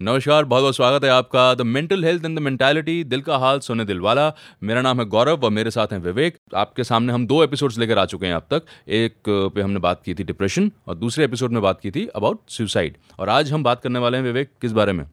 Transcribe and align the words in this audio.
नमस्कार, 0.00 0.44
बहुत 0.44 0.62
बहुत 0.62 0.76
स्वागत 0.76 1.04
है 1.04 1.10
आपका। 1.10 1.54
The 1.54 1.60
mental 1.60 2.04
health 2.04 2.24
and 2.24 2.38
the 2.38 2.42
mentality 2.42 3.04
दिल 3.04 3.20
का 3.20 3.36
हाल, 3.36 3.58
सोने 3.58 3.84
दिल 3.84 4.00
वाला 4.00 4.32
मेरा 4.62 4.82
नाम 4.82 5.00
है 5.00 5.06
गौरव 5.06 5.44
और 5.44 5.50
मेरे 5.50 5.70
साथ 5.70 5.86
हैं 5.86 5.98
विवेक। 5.98 6.38
आपके 6.54 6.84
सामने 6.84 7.12
हम 7.12 7.26
दो 7.26 7.42
एपिसोड्स 7.44 7.78
लेकर 7.78 7.98
आ 7.98 8.04
चुके 8.04 8.26
हैं 8.26 8.34
अब 8.34 8.46
तक। 8.50 8.62
एक 8.88 9.14
पे 9.28 9.62
हमने 9.62 9.80
बात 9.80 10.02
की 10.04 10.14
थी 10.14 10.24
डिप्रेशन 10.24 10.70
और 10.86 10.94
दूसरे 10.94 11.24
एपिसोड 11.24 11.52
में 11.52 11.62
बात 11.62 11.80
की 11.80 11.90
थी 11.90 12.06
अबाउट 12.06 12.40
सुसाइड 12.48 12.96
और 13.18 13.28
आज 13.28 13.52
हम 13.52 13.62
बात 13.62 13.82
करने 13.82 13.98
वाले 13.98 14.16
हैं 14.16 14.24
विवेक, 14.24 14.50
किस 14.60 14.72
बारे 14.72 14.92
में? 14.92 15.04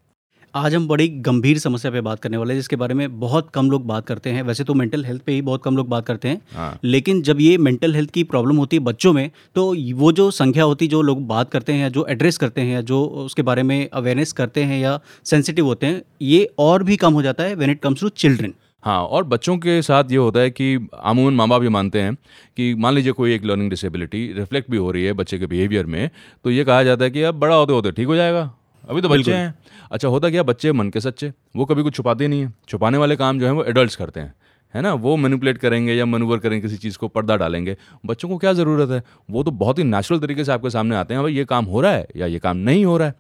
आज 0.54 0.74
हम 0.76 0.88
बड़ी 0.88 1.08
गंभीर 1.26 1.58
समस्या 1.58 1.92
पे 1.92 2.02
बात 2.02 2.20
करने 2.20 2.38
वाले 2.38 2.54
हैं 2.54 2.60
जिसके 2.60 2.76
बारे 2.76 2.94
में 2.94 3.20
बहुत 3.20 3.50
कम 3.54 3.70
लोग 3.72 3.86
बात 3.88 4.06
करते 4.08 4.30
हैं। 4.30 4.42
वैसे 4.44 4.64
तो 4.64 4.74
मेंटल 4.74 5.06
हेल्थ 5.06 5.22
पे 5.22 5.32
ही 5.32 5.42
बहुत 5.42 5.64
कम 5.64 5.78
लोग 5.78 5.88
बात 5.90 6.06
करते 6.06 6.28
हैं 6.28 6.42
हाँ। 6.56 6.80
लेकिन 6.84 7.22
जब 7.22 7.40
ये 7.42 7.58
मेंटल 7.58 7.96
हेल्थ 7.96 8.10
की 8.10 8.24
प्रॉब्लम 8.24 8.58
होती 8.58 8.78
है 8.78 8.84
बच्चों 8.84 9.14
में 9.14 9.30
तो 9.56 9.64
वो 9.98 10.12
जो 10.12 10.30
संख्या 10.32 10.64
होती 10.64 10.86
है 10.86 10.92
जो 10.92 11.02
लोग 11.02 11.26
बात 11.28 11.52
करते 11.52 11.74
हैं 11.74 11.92
जो 11.92 12.06
एड्रेस 12.10 12.38
करते 12.38 12.62
हैं 12.62 12.86
जो 12.86 13.04
उसके 13.26 13.42
बारे 13.42 13.64
में 13.64 13.90
अवेयरनेस 13.90 14.32
करते 14.34 14.64
हैं 14.64 14.80
या 14.80 15.00
सेंसिटिव 15.26 15.66
होते 15.66 15.88
हैं 15.88 16.02
ये 16.22 16.48
और 16.60 16.84
भी 16.84 16.98
कम 16.98 17.14
हो 17.14 17.22
जाता 17.22 17.44
है 17.44 17.56
when 17.56 17.70
it 17.70 17.82
comes 17.82 18.02
to 18.02 18.10
children 18.10 18.54
हाँ 18.84 19.02
और 19.02 19.24
बच्चों 19.26 19.58
के 19.58 19.82
साथ 19.82 20.12
ये 20.12 20.18
होता 20.18 20.40
है 20.40 20.50
कि 20.52 20.74
अमूमन 20.94 21.34
माँ 21.34 21.48
बाप 21.50 21.64
ये 21.64 21.70
मानते 21.72 22.02
हैं 22.02 22.16
कि 22.58 22.74
मान 22.76 22.94
लीजिए 22.94 23.12
कोई 23.14 23.34
एक 23.36 23.46
लर्निंग 23.46 23.70
डिसेबिलिटी 23.70 24.32
रिफ्लेक्ट 24.34 24.72
भी 24.72 24.78
हो 24.78 24.92
रही 24.92 25.04
है 25.04 25.14
बच्चे 25.14 25.40
के 25.40 25.48
बिहेवियर 25.48 25.86
में 25.86 26.10
तो 26.46 26.52
ये 26.52 26.64
कहा 26.64 26.84
जाता 26.84 27.06
है 27.06 27.12
कि 27.12 27.22
अब 27.24 27.40
बड़ा 27.40 27.56
होते 27.56 27.74
होते 27.74 27.92
ठीक 27.92 28.08
हो 28.08 28.16
जाएगा। 28.16 28.52
अभी 28.90 29.02
तो 29.02 29.10
बच्चे 29.10 29.34
हैं। 29.34 29.54
अच्छा 29.92 30.08
होता 30.08 30.30
क्या 30.30 30.44
बच्चे 30.44 30.72
मन 30.72 30.90
के 30.90 31.02
सच्चे 31.02 31.32
वो 31.56 31.66
कभी 31.66 31.84
कुछ 31.84 31.96
छुपाते 31.96 32.28
नहीं 32.28 32.42
है। 32.42 32.54
छुपाने 32.68 32.98
वाले 32.98 33.16
काम 33.16 33.40
जो 33.40 33.46
है 33.46 33.52
वो 33.52 33.64
एडल्ट 33.64 33.96
करते 33.96 34.20
हैं। 34.20 34.34
है 34.74 34.82
ना? 34.82 34.94
वो 34.94 35.16
मैनिपुलेट 35.18 35.58
करेंगे 35.58 35.94
या 35.94 36.06
मनूवर 36.06 36.38
करेंगे 36.38 36.62
किसी 36.62 36.78
चीज़ 36.78 36.98
को 36.98 37.08
पर्दा 37.08 37.36
डालेंगे। 37.38 37.76
बच्चों 38.06 38.30
को 38.30 38.38
क्या 38.38 38.54
ज़रूरत 38.54 38.90
है? 38.90 39.04
वो 39.30 39.44
तो 39.44 39.52
बहुत 39.52 39.80
ही 39.80 39.84
नेचुरल 39.84 40.20
तरीके 40.20 40.44
से 40.44 40.52
आपके 40.52 40.70
सामने 40.70 40.96
आते 40.96 41.14
हैं 41.14 41.24
भाई 41.24 41.34
ये 41.34 41.46
काम 41.46 41.66
हो 41.66 41.82
रहा 41.82 41.92
है 41.92 42.08
या 42.16 42.28
ये 42.28 42.40
काम 42.40 42.58
नहीं 42.58 42.86
हो 42.86 42.98
रहा 42.98 43.08
है? 43.08 43.14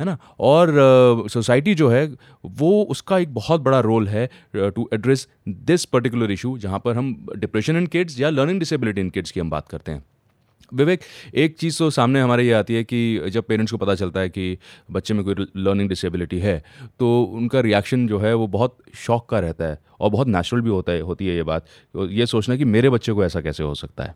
है 0.00 0.06
ना? 0.06 0.16
और 0.40 0.74
सोसाइटी 1.28 1.72
uh, 1.72 1.78
जो 1.78 1.88
है 1.88 2.04
वो 2.44 2.82
उसका 2.82 3.18
एक 3.18 3.34
बहुत 3.34 3.60
बड़ा 3.60 3.80
रोल 3.80 4.08
है 4.08 4.28
to 4.56 4.88
address 4.92 5.28
this 5.48 5.84
particular 5.84 6.30
issue 6.30 6.56
जहाँ 6.58 6.78
पर 6.78 6.96
हम 6.96 7.26
डिप्रेशन 7.36 7.76
इन 7.76 7.86
किड्स 7.86 8.20
या 8.20 8.30
लर्निंग 8.30 8.58
डिसेबिलिटी 8.58 9.00
इन 9.00 9.10
किड्स 9.10 9.30
की 9.30 9.40
हम 9.40 9.50
बात 9.50 9.68
करते 9.68 9.92
हैं। 9.92 10.04
विवेक 10.74 11.00
एक 11.34 11.56
चीज़ 11.58 11.78
तो 11.78 11.90
सामने 11.90 12.20
हमारे 12.20 12.44
ये 12.46 12.52
आती 12.52 12.74
है 12.74 12.84
कि 12.84 13.30
जब 13.30 13.44
पेरेंट्स 13.44 13.72
को 13.72 13.78
पता 13.78 13.94
चलता 13.94 14.20
है 14.20 14.28
कि 14.28 14.58
बच्चे 14.90 15.14
में 15.14 15.24
कोई 15.24 15.34
लर्निंग 15.56 15.88
डिसेबिलिटी 15.88 16.38
है 16.38 16.62
तो 17.00 17.22
उनका 17.22 17.60
रिएक्शन 17.60 18.06
जो 18.06 18.18
है 18.18 18.34
वो 18.34 18.46
बहुत 18.46 18.76
शौक 18.96 19.28
का 19.28 19.40
रहता 19.40 19.64
है 19.64 19.78
और 20.00 20.10
बहुत 20.10 20.28
नेचुरल 20.28 20.62
भी 20.62 20.70
होता 20.70 20.92
है 20.92 21.00
होती 21.00 21.26
है 21.26 21.36
ये 21.36 21.42
बात। 21.42 21.66
ये 22.10 22.26
सोचना 22.26 22.56
कि 22.56 22.64
मेरे 22.64 22.90
बच्चे 22.90 23.12
को 23.12 23.24
ऐसा 23.24 23.40
कैसे 23.40 23.62
हो 23.62 23.74
सकता 23.74 24.04
है? 24.04 24.14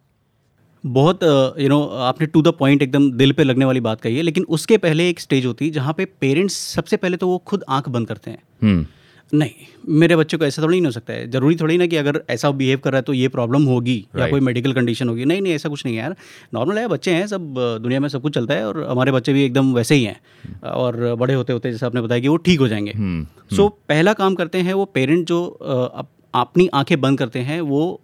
बहुत 0.84 1.22
यू 1.58 1.68
नो 1.68 1.82
आपने 1.84 2.26
टू 2.26 2.42
द 2.42 2.48
पॉइंट 2.48 2.82
एकदम 2.82 3.10
दिल 3.12 3.32
पे 3.32 3.44
लगने 3.44 3.64
वाली 3.64 3.80
बात 3.80 4.00
कही 4.00 4.16
है 4.16 4.22
लेकिन 4.22 4.44
उसके 4.48 4.78
पहले 4.78 5.08
एक 5.08 5.20
स्टेज 5.20 5.46
होती 5.46 5.64
है 5.64 5.70
जहाँ 5.70 5.94
पे 5.94 6.04
पेरेंट्स 6.04 6.56
सबसे 6.74 6.96
पहले 6.96 7.16
तो 7.16 7.28
वो 7.28 7.38
खुद 7.38 7.64
आँख 7.68 7.88
बंद 7.88 8.08
करते 8.08 8.30
हैं। 8.30 8.42
हम्म। 8.62 8.86
नहीं 9.32 9.50
मेरे 9.90 10.16
बच्चे 10.16 10.36
को 10.36 10.44
ऐसा 10.44 10.62
थोड़ी 10.62 10.76
नहीं 10.80 10.86
हो 10.86 10.92
सकता 10.92 11.12
है। 11.12 11.30
ज़रूरी 11.30 11.56
थोड़ी 11.56 11.76
ना 11.78 11.86
कि 11.86 11.96
अगर 11.96 12.20
ऐसा 12.30 12.50
बिहेव 12.50 12.78
कर 12.78 12.90
रहा 12.90 12.98
है 12.98 13.02
तो 13.02 13.12
ये 13.12 13.28
प्रॉब्लम 13.28 13.62
होगी 13.62 13.96
right. 14.00 14.20
या 14.20 14.28
कोई 14.30 14.40
मेडिकल 14.40 14.72
कंडीशन 14.72 15.08
होगी। 15.08 15.24
नहीं 15.24 15.42
नहीं 15.42 15.52
ऐसा 15.52 15.68
कुछ 15.68 15.84
नहीं 15.86 15.96
है 15.96 16.02
यार। 16.02 16.16
नॉर्मल 16.54 16.78
है 16.78 16.86
बच्चे 16.88 17.10
हैं 17.10 17.26
सब 17.26 17.54
दुनिया 17.82 18.00
में 18.00 18.08
सब 18.08 18.22
कुछ 18.22 18.34
चलता 18.34 18.54
है 18.54 18.66
और 18.66 18.82
हमारे 18.90 19.12
बच्चे 19.12 19.32
भी 19.32 19.44
एकदम 19.44 19.72
वैसे 19.74 19.94
ही 19.94 20.04
हैं। 20.04 20.20
और 20.62 21.14
बड़े 21.14 21.34
होते 21.34 21.52
होते 21.52 21.72
जैसे 21.72 21.86
आपने 21.86 22.00
बताया 22.00 22.20
कि 22.20 22.28
वो 22.28 22.36
ठीक 22.36 22.60
हो 22.60 22.68
जाएँगे। 22.68 22.92
हम्म 22.92 23.56
सो 23.56 23.68
पहला 23.88 24.12
काम 24.12 24.34
करते 24.34 24.58
हैं 24.58 24.74
वो 24.74 24.84
पेरेंट 24.84 25.26
जो 25.26 25.44
अपनी 26.34 26.68
आँखें 26.74 27.00
बंद 27.00 27.18
करते 27.18 27.38
हैं 27.38 27.60
वो 27.60 28.00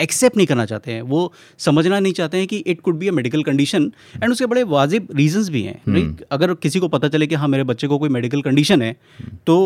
एक्सेप्ट 0.00 0.36
नहीं 0.36 0.46
करना 0.46 0.64
चाहते 0.66 0.92
हैं। 0.92 1.02
वो 1.04 1.32
समझना 1.58 1.98
नहीं 2.00 2.12
चाहते 2.12 2.38
हैं 2.38 2.46
कि 2.46 2.56
it 2.66 2.80
could 2.80 2.98
be 2.98 3.08
a 3.08 3.12
medical 3.12 3.42
condition 3.42 3.90
and 4.22 4.30
उसके 4.32 4.46
बड़े 4.46 4.62
वाजिब 4.66 5.08
रीजंस 5.16 5.48
भी 5.48 5.62
हैं। 5.62 5.80
Right? 5.86 6.22
अगर 6.32 6.54
किसी 6.56 6.80
को 6.80 6.88
पता 6.88 7.08
चले 7.08 7.26
कि 7.26 7.34
हाँ 7.34 7.48
मेरे 7.48 7.64
बच्चे 7.64 7.86
को 7.86 7.98
कोई 7.98 8.08
मेडिकल 8.10 8.42
कंडीशन 8.42 8.82
है 8.82 8.92
तो 9.46 9.56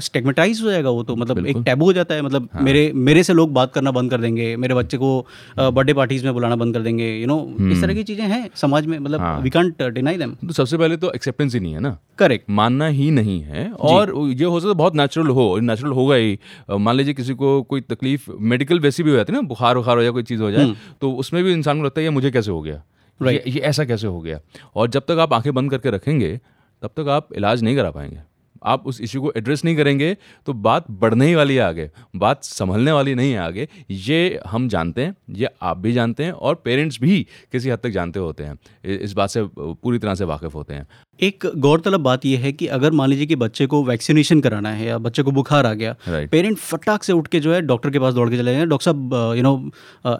स्टेगमेटाइज 0.00 0.58
uh, 0.58 0.64
हो 0.64 0.70
जाएगा 0.70 0.90
वो 0.90 1.02
तो। 1.02 1.16
मतलब 1.16 1.46
एक 1.46 1.56
टैबू 1.66 1.84
हो 1.84 1.92
जाता 1.92 2.14
है। 2.14 2.22
मतलब 2.22 2.48
हाँ. 2.54 2.62
मेरे 2.62 2.90
मेरे 2.94 3.22
से 3.22 3.32
लोग 3.32 3.52
बात 3.52 3.72
करना 3.72 3.90
बंद 3.90 4.10
कर 4.10 4.20
देंगे 4.20 4.54
मेरे 4.56 4.74
बच्चे 4.74 4.96
को 4.96 5.10
बर्थडे 5.58 5.92
uh, 5.92 5.98
पार्टीज़ 5.98 6.24
में 6.24 6.32
बुलाना 6.34 6.56
बंद 6.56 6.74
कर 6.74 6.80
देंगे 6.80 7.10
यू 7.10 7.26
नो 7.26 7.38
इस 7.72 7.82
तरह 7.82 7.94
की 7.94 8.02
चीज़ें 8.04 8.24
हैं 8.26 8.48
समाज 8.56 8.86
में। 8.86 8.98
मतलब 8.98 9.42
वी 9.42 9.50
कांट 9.50 9.82
डिनाई 9.84 10.18
देम 10.18 10.34
तो 10.36 10.52
सबसे 10.52 10.76
पहले 10.76 10.96
तो 10.96 11.12
एक्सेप्टेंस 11.12 11.54
ही 11.54 11.60
नहीं 11.60 11.72
है 11.74 11.80
ना। 11.80 11.96
करेक्ट 12.18 12.50
मानना 12.50 12.86
ही 12.88 13.10
नहीं 13.10 13.40
है। 13.42 13.70
और 13.72 14.12
ये 14.32 14.44
हो 14.44 14.58
सकता 14.60 14.68
है 14.68 14.74
बहुत 14.74 14.96
नेचुरल 14.96 15.28
हो 15.28 15.46
नेचुरल 15.62 15.92
होगा 15.92 16.14
ही। 16.16 16.38
मान 16.70 16.96
लीजिए 16.96 17.14
किसी 17.14 17.34
को 17.34 17.60
कोई 17.64 17.80
तकलीफ़ 17.82 18.30
मेडिकल 18.42 18.80
वैसी 18.80 19.02
भी 19.02 19.10
हो 19.10 19.16
जाती 19.16 19.32
है 19.32 19.38
ना 19.38 19.48
बुखार 19.48 19.73
बुखार 19.74 19.96
हो 19.96 20.02
जाए 20.02 20.12
कोई 20.12 20.22
चीज़ 20.22 20.42
हो 20.42 20.50
जाए 20.50 20.74
तो 21.00 21.12
उसमें 21.14 21.42
भी 21.44 21.52
इंसान 21.52 21.78
को 21.78 21.84
लगता 21.84 22.00
है 22.00 22.04
ये 22.04 22.10
मुझे 22.10 22.30
कैसे 22.30 22.50
हो 22.50 22.60
गया? 22.62 22.82
ये, 23.20 23.42
ये 23.46 23.60
ऐसा 23.60 23.84
कैसे 23.84 24.06
हो 24.06 24.20
गया? 24.20 24.40
और 24.76 24.88
जब 24.88 25.02
तक 25.02 25.18
आप 25.20 25.32
आँखें 25.32 25.52
बंद 25.54 25.70
करके 25.70 25.90
रखेंगे 25.90 26.36
तब 26.82 26.90
तक 26.96 27.08
आप 27.08 27.34
इलाज 27.34 27.62
नहीं 27.62 27.76
करा 27.76 27.90
पाएँगे। 27.90 28.20
आप 28.64 28.86
उस 28.86 29.00
इश्यू 29.00 29.20
को 29.22 29.32
एड्रेस 29.36 29.64
नहीं 29.64 29.76
करेंगे 29.76 30.16
तो 30.46 30.52
बात 30.52 30.84
बढ़ने 30.90 31.26
ही 31.26 31.34
वाली 31.34 31.54
है 31.54 31.60
आगे 31.60 31.90
बात 32.16 32.44
संभलने 32.44 32.92
वाली 32.92 33.14
नहीं 33.14 33.32
है 33.32 33.38
आगे। 33.38 33.68
ये 33.90 34.40
हम 34.46 34.68
जानते 34.68 35.04
हैं 35.04 35.14
ये 35.30 35.48
आप 35.62 35.78
भी 35.78 35.92
जानते 35.92 36.24
हैं 36.24 36.32
और 36.32 36.54
पेरेंट्स 36.54 37.00
भी 37.00 37.26
किसी 37.52 37.70
हद 37.70 37.78
तक 37.78 37.90
जानते 37.90 38.20
होते 38.20 38.44
हैं। 38.44 38.58
इस 38.84 39.12
बात 39.12 39.30
से 39.30 39.42
पूरी 39.54 39.98
तरह 39.98 40.14
से 40.14 40.24
वाकिफ़ 40.24 40.54
होते 40.54 40.74
हैं। 40.74 40.86
एक 41.20 41.44
गौरतलब 41.56 42.00
बात 42.00 42.26
यह 42.26 42.38
है 42.38 42.52
कि 42.52 42.66
अगर 42.66 42.92
मान 42.92 43.08
लीजिए 43.08 43.26
कि 43.26 43.36
बच्चे 43.36 43.66
को 43.66 43.84
वैक्सीनेशन 43.84 44.40
कराना 44.40 44.70
है 44.70 44.86
या 44.86 44.98
बच्चे 44.98 45.22
को 45.22 45.30
बुखार 45.30 45.66
आ 45.66 45.72
गया 45.72 45.94
Right. 45.94 46.30
पेरेंट 46.30 46.58
फटाक 46.58 47.02
से 47.02 47.12
उठ 47.12 47.26
के 47.26 47.40
जो 47.40 47.54
है 47.54 47.60
डॉक्टर 47.60 47.90
के 47.90 47.98
पास 47.98 48.14
दौड़ 48.14 48.30
के 48.30 48.36
चले 48.36 48.52
जाएँगे 48.52 48.66
डॉक्टर 48.66 48.84
साहब 48.84 49.34
यू 49.36 49.42
नो 49.42 49.70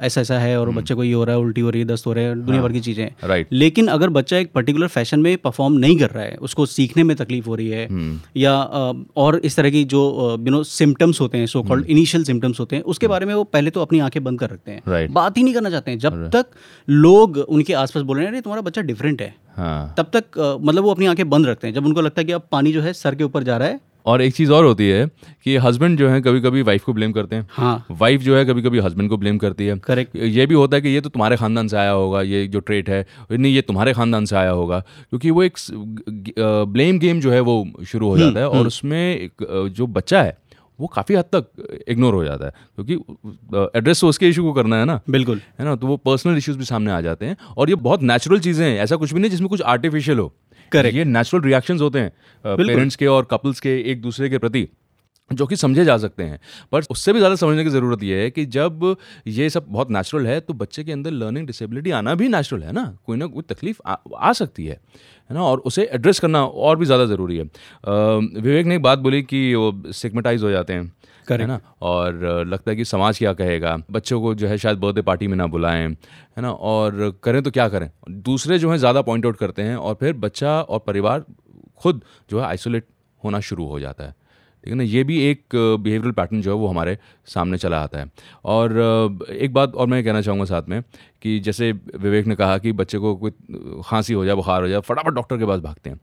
ऐसा 0.00 0.20
ऐसा 0.20 0.38
है 0.38 0.60
और 0.60 0.68
hmm. 0.68 0.78
बच्चे 0.78 0.94
को 0.94 1.04
ये 1.04 1.12
हो 1.12 1.24
रहा 1.24 1.36
है 1.36 1.42
उल्टी 1.42 1.60
हो 1.60 1.70
रही 1.70 1.80
है 1.80 1.86
दस्त 1.86 2.06
हो 2.06 2.12
रहे 2.12 2.24
हैं 2.24 2.44
दुनिया 2.46 2.62
भर 2.62 2.72
की 2.72 2.80
चीज़ें। 2.80 3.10
राइट 3.24 3.48
लेकिन 3.52 3.86
अगर 3.86 4.08
बच्चा 4.08 4.36
एक 4.36 4.52
पर्टिकुलर 4.52 4.88
फ़ैशन 4.88 5.20
में 5.20 5.36
परफॉर्म 5.38 5.74
नहीं 5.74 5.98
कर 5.98 6.10
रहा 6.10 6.24
है 6.24 6.36
उसको 6.36 6.66
सीखने 6.66 7.02
में 7.02 7.16
तकलीफ़ 7.16 7.46
हो 7.46 7.54
रही 7.54 7.68
है 7.68 7.88
hmm. 7.88 8.36
या 8.36 8.54
और 9.16 9.38
इस 9.44 9.56
तरह 9.56 9.70
की 9.70 9.84
जो 9.84 10.36
यू 10.40 10.50
नो 10.50 10.62
सिम्टम्स 10.62 11.20
होते 11.20 11.38
हैं 11.38 11.46
सो 11.46 11.62
कॉल्ड 11.62 11.86
इनिशियल 11.86 12.24
सिम्टम्स 12.24 12.60
होते 12.60 12.76
हैं 12.76 12.82
उसके 12.82 13.06
बारे 13.06 13.26
में 13.26 13.34
वो 13.34 13.44
पहले 13.44 13.70
तो 13.70 13.82
अपनी 13.82 13.98
आँखें 13.98 14.24
बंद 14.24 14.40
कर 14.40 14.50
रखते 14.50 14.70
हैं। 14.70 15.12
बात 15.12 15.38
ही 15.38 15.42
नहीं 15.42 15.54
करना 15.54 15.70
चाहते 15.70 15.90
हैं। 15.90 15.98
जब 15.98 16.30
तक 16.30 16.46
लोग 16.88 17.36
उनके 17.36 17.72
आसपास 17.72 18.02
बोल 18.02 18.16
रहे 18.16 18.26
हैं 18.26 18.32
अरे 18.32 18.40
तुम्हारा 18.40 18.62
बच्चा 18.62 18.82
डिफरेंट 18.82 19.22
है। 19.22 19.43
हाँ। 19.56 19.94
तब 19.98 20.10
तक 20.12 20.38
अ, 20.38 20.56
मतलब 20.60 20.84
वो 20.84 20.90
अपनी 20.90 21.06
आँखें 21.06 21.28
बंद 21.30 21.46
रखते 21.46 21.66
हैं 21.66 21.74
जब 21.74 21.86
उनको 21.86 22.00
लगता 22.00 22.20
है 22.20 22.24
कि 22.24 22.32
अब 22.32 22.48
पानी 22.52 22.72
जो 22.72 22.82
है 22.82 22.92
सर 22.92 23.14
के 23.14 23.24
ऊपर 23.24 23.42
जा 23.42 23.56
रहा 23.56 23.68
है। 23.68 23.80
और 24.06 24.22
एक 24.22 24.34
चीज़ 24.34 24.50
और 24.52 24.64
होती 24.64 24.88
है 24.88 25.06
कि 25.44 25.56
हस्बैंड 25.56 25.98
जो 25.98 26.08
है 26.08 26.20
कभी 26.20 26.40
कभी 26.40 26.62
वाइफ 26.62 26.82
को 26.84 26.92
ब्लेम 26.92 27.12
करते 27.12 27.36
हैं। 27.36 27.46
हाँ। 27.50 27.86
वाइफ 27.90 28.20
जो 28.20 28.36
है 28.36 28.44
कभी 28.44 28.62
कभी 28.62 28.78
हस्बैंड 28.78 29.08
को 29.10 29.16
ब्लेम 29.16 29.38
करती 29.38 29.66
है। 29.66 29.76
करेक्ट 29.78 30.16
ये 30.16 30.46
भी 30.46 30.54
होता 30.54 30.76
है 30.76 30.82
कि 30.82 30.88
ये 30.88 31.00
तो 31.00 31.08
तुम्हारे 31.08 31.36
खानदान 31.36 31.68
से 31.68 31.76
आया 31.76 31.90
होगा 31.90 32.22
ये 32.22 32.46
जो 32.46 32.60
ट्रेट 32.60 32.88
है 32.90 33.06
नहीं 33.30 33.54
ये 33.54 33.62
तुम्हारे 33.62 33.92
खानदान 33.92 34.24
से 34.24 34.36
आया 34.36 34.50
होगा 34.50 34.80
क्योंकि 34.80 35.30
वो 35.30 35.42
एक 35.42 35.56
ब्लेम 36.72 36.98
गेम 36.98 37.20
जो 37.20 37.30
है 37.30 37.40
वो 37.40 37.56
शुरू 37.86 38.08
हो 38.08 38.18
जाता 38.18 38.40
है 38.40 38.48
और 38.48 38.66
उसमें 38.66 39.30
जो 39.42 39.86
बच्चा 39.86 40.22
है 40.22 40.36
वो 40.80 40.86
काफ़ी 40.86 41.14
हद 41.14 41.24
तक 41.34 41.84
इग्नोर 41.88 42.14
हो 42.14 42.24
जाता 42.24 42.46
है। 42.46 42.52
क्योंकि 42.78 42.94
एड्रेस 43.78 44.00
तो 44.00 44.08
उसके 44.08 44.28
इशू 44.28 44.42
को 44.42 44.52
करना 44.52 44.76
है 44.76 44.84
ना। 44.84 45.00
बिल्कुल। 45.10 45.40
है 45.58 45.64
ना? 45.64 45.76
तो 45.76 45.86
वो 45.86 45.96
पर्सनल 45.96 46.36
इश्यूज़ 46.36 46.58
भी 46.58 46.64
सामने 46.64 46.92
आ 46.92 47.00
जाते 47.00 47.26
हैं। 47.26 47.36
और 47.56 47.68
ये 47.68 47.74
बहुत 47.74 48.02
नेचुरल 48.02 48.40
चीज़ें 48.40 48.66
हैं। 48.66 48.78
ऐसा 48.80 48.96
कुछ 48.96 49.14
भी 49.14 49.20
नहीं 49.20 49.30
जिसमें 49.30 49.48
कुछ 49.48 49.62
आर्टिफिशियल 49.62 50.18
हो। 50.18 50.32
करेक्ट 50.72 50.96
ये 50.96 51.04
नेचुरल 51.04 51.42
रिएक्शंस 51.42 51.80
होते 51.80 51.98
हैं 51.98 52.12
पेरेंट्स 52.44 52.96
के 52.96 53.06
और 53.06 53.24
कपल्स 53.24 53.60
के 53.60 53.76
एक 53.80 54.00
दूसरे 54.02 54.28
के 54.28 54.38
प्रति। 54.38 54.68
जो 55.30 55.46
कि 55.46 55.56
समझे 55.56 55.84
जा 55.84 55.96
सकते 55.98 56.22
हैं। 56.22 56.38
पर 56.72 56.82
उससे 56.90 57.12
भी 57.12 57.18
ज़्यादा 57.18 57.36
समझने 57.36 57.62
की 57.64 57.70
ज़रूरत 57.70 58.02
यह 58.02 58.16
है 58.16 58.30
कि 58.30 58.44
जब 58.46 58.94
ये 59.26 59.48
सब 59.50 59.66
बहुत 59.68 59.90
नेचुरल 59.90 60.26
है 60.26 60.38
तो 60.40 60.54
बच्चे 60.54 60.84
के 60.84 60.92
अंदर 60.92 61.10
लर्निंग 61.12 61.46
डिसेबिलिटी 61.46 61.90
आना 61.92 62.14
भी 62.14 62.28
नेचुरल 62.28 62.62
है 62.62 62.72
ना? 62.72 62.84
कोई 63.06 63.16
ना 63.16 63.26
कोई 63.26 63.42
तकलीफ़ 63.48 63.78
आ, 63.86 63.96
आ 64.18 64.32
सकती 64.32 64.66
है 64.66 64.74
है 65.30 65.34
ना? 65.34 65.42
और 65.42 65.58
उसे 65.60 65.84
एड्रेस 65.92 66.20
करना 66.20 66.44
और 66.44 66.76
भी 66.78 66.86
ज़्यादा 66.86 67.04
ज़रूरी 67.06 67.36
है। 67.36 67.44
अ, 67.44 67.50
विवेक 67.84 68.66
ने 68.66 68.74
एक 68.76 68.82
बात 68.82 68.98
बोली 68.98 69.22
कि 69.22 69.54
वो 69.54 69.92
सिग्मेटाइज 69.92 70.42
हो 70.42 70.50
जाते 70.50 70.72
हैं 70.72 70.92
है 71.28 71.46
ना? 71.46 71.58
और 71.82 72.44
लगता 72.46 72.70
है 72.70 72.76
कि 72.76 72.84
समाज 72.84 73.18
क्या 73.18 73.32
कहेगा? 73.34 73.76
बच्चों 73.90 74.20
को 74.22 74.34
जो 74.34 74.48
है 74.48 74.58
शायद 74.58 74.78
बर्थडे 74.78 75.02
पार्टी 75.02 75.26
में 75.26 75.36
ना 75.36 75.46
बुलाएँ 75.46 75.82
है 75.82 76.42
ना? 76.42 76.50
और 76.50 77.12
करें 77.24 77.42
तो 77.42 77.50
क्या 77.50 77.68
करें? 77.68 77.90
दूसरे 78.10 78.58
जो 78.58 78.70
है 78.72 78.78
ज़्यादा 78.78 79.02
पॉइंट 79.02 79.26
आउट 79.26 79.36
करते 79.36 79.62
हैं 79.62 79.76
और 79.76 79.94
फिर 80.00 80.12
बच्चा 80.18 80.60
और 80.60 80.78
परिवार 80.86 81.24
खुद 81.82 82.02
जो 82.30 82.40
है 82.40 82.46
आइसोलेट 82.46 82.86
होना 83.22 83.40
शुरू 83.40 83.66
हो 83.66 83.80
जाता 83.80 84.04
है। 84.04 84.14
ठीक 84.64 84.72
है 84.72 84.76
ना 84.78 84.84
ये 84.84 85.02
भी 85.04 85.18
एक 85.20 85.54
बिहेवियरल 85.54 86.12
पैटर्न 86.12 86.40
जो 86.42 86.50
है 86.50 86.56
वो 86.56 86.66
हमारे 86.66 86.96
सामने 87.26 87.58
चला 87.58 87.80
आता 87.82 87.98
है। 87.98 88.10
और 88.44 88.72
एक 89.30 89.52
बात 89.54 89.74
और 89.74 89.86
मैं 89.86 90.02
कहना 90.04 90.20
चाहूँगा 90.20 90.44
साथ 90.44 90.68
में 90.68 90.80
कि 91.22 91.38
जैसे 91.40 91.72
विवेक 91.72 92.26
ने 92.26 92.34
कहा 92.34 92.58
कि 92.58 92.72
बच्चे 92.72 92.98
को 92.98 93.14
कोई, 93.16 93.30
खांसी 93.84 94.12
हो 94.12 94.24
जाए, 94.24 94.34
बुखार 94.34 94.62
हो 94.62 94.68
जाए, 94.68 94.80
फटाफट 94.80 95.14
डॉक्टर 95.14 95.38
के 95.38 95.46
पास 95.46 95.60
भागते 95.60 95.90
हैं। 95.90 96.00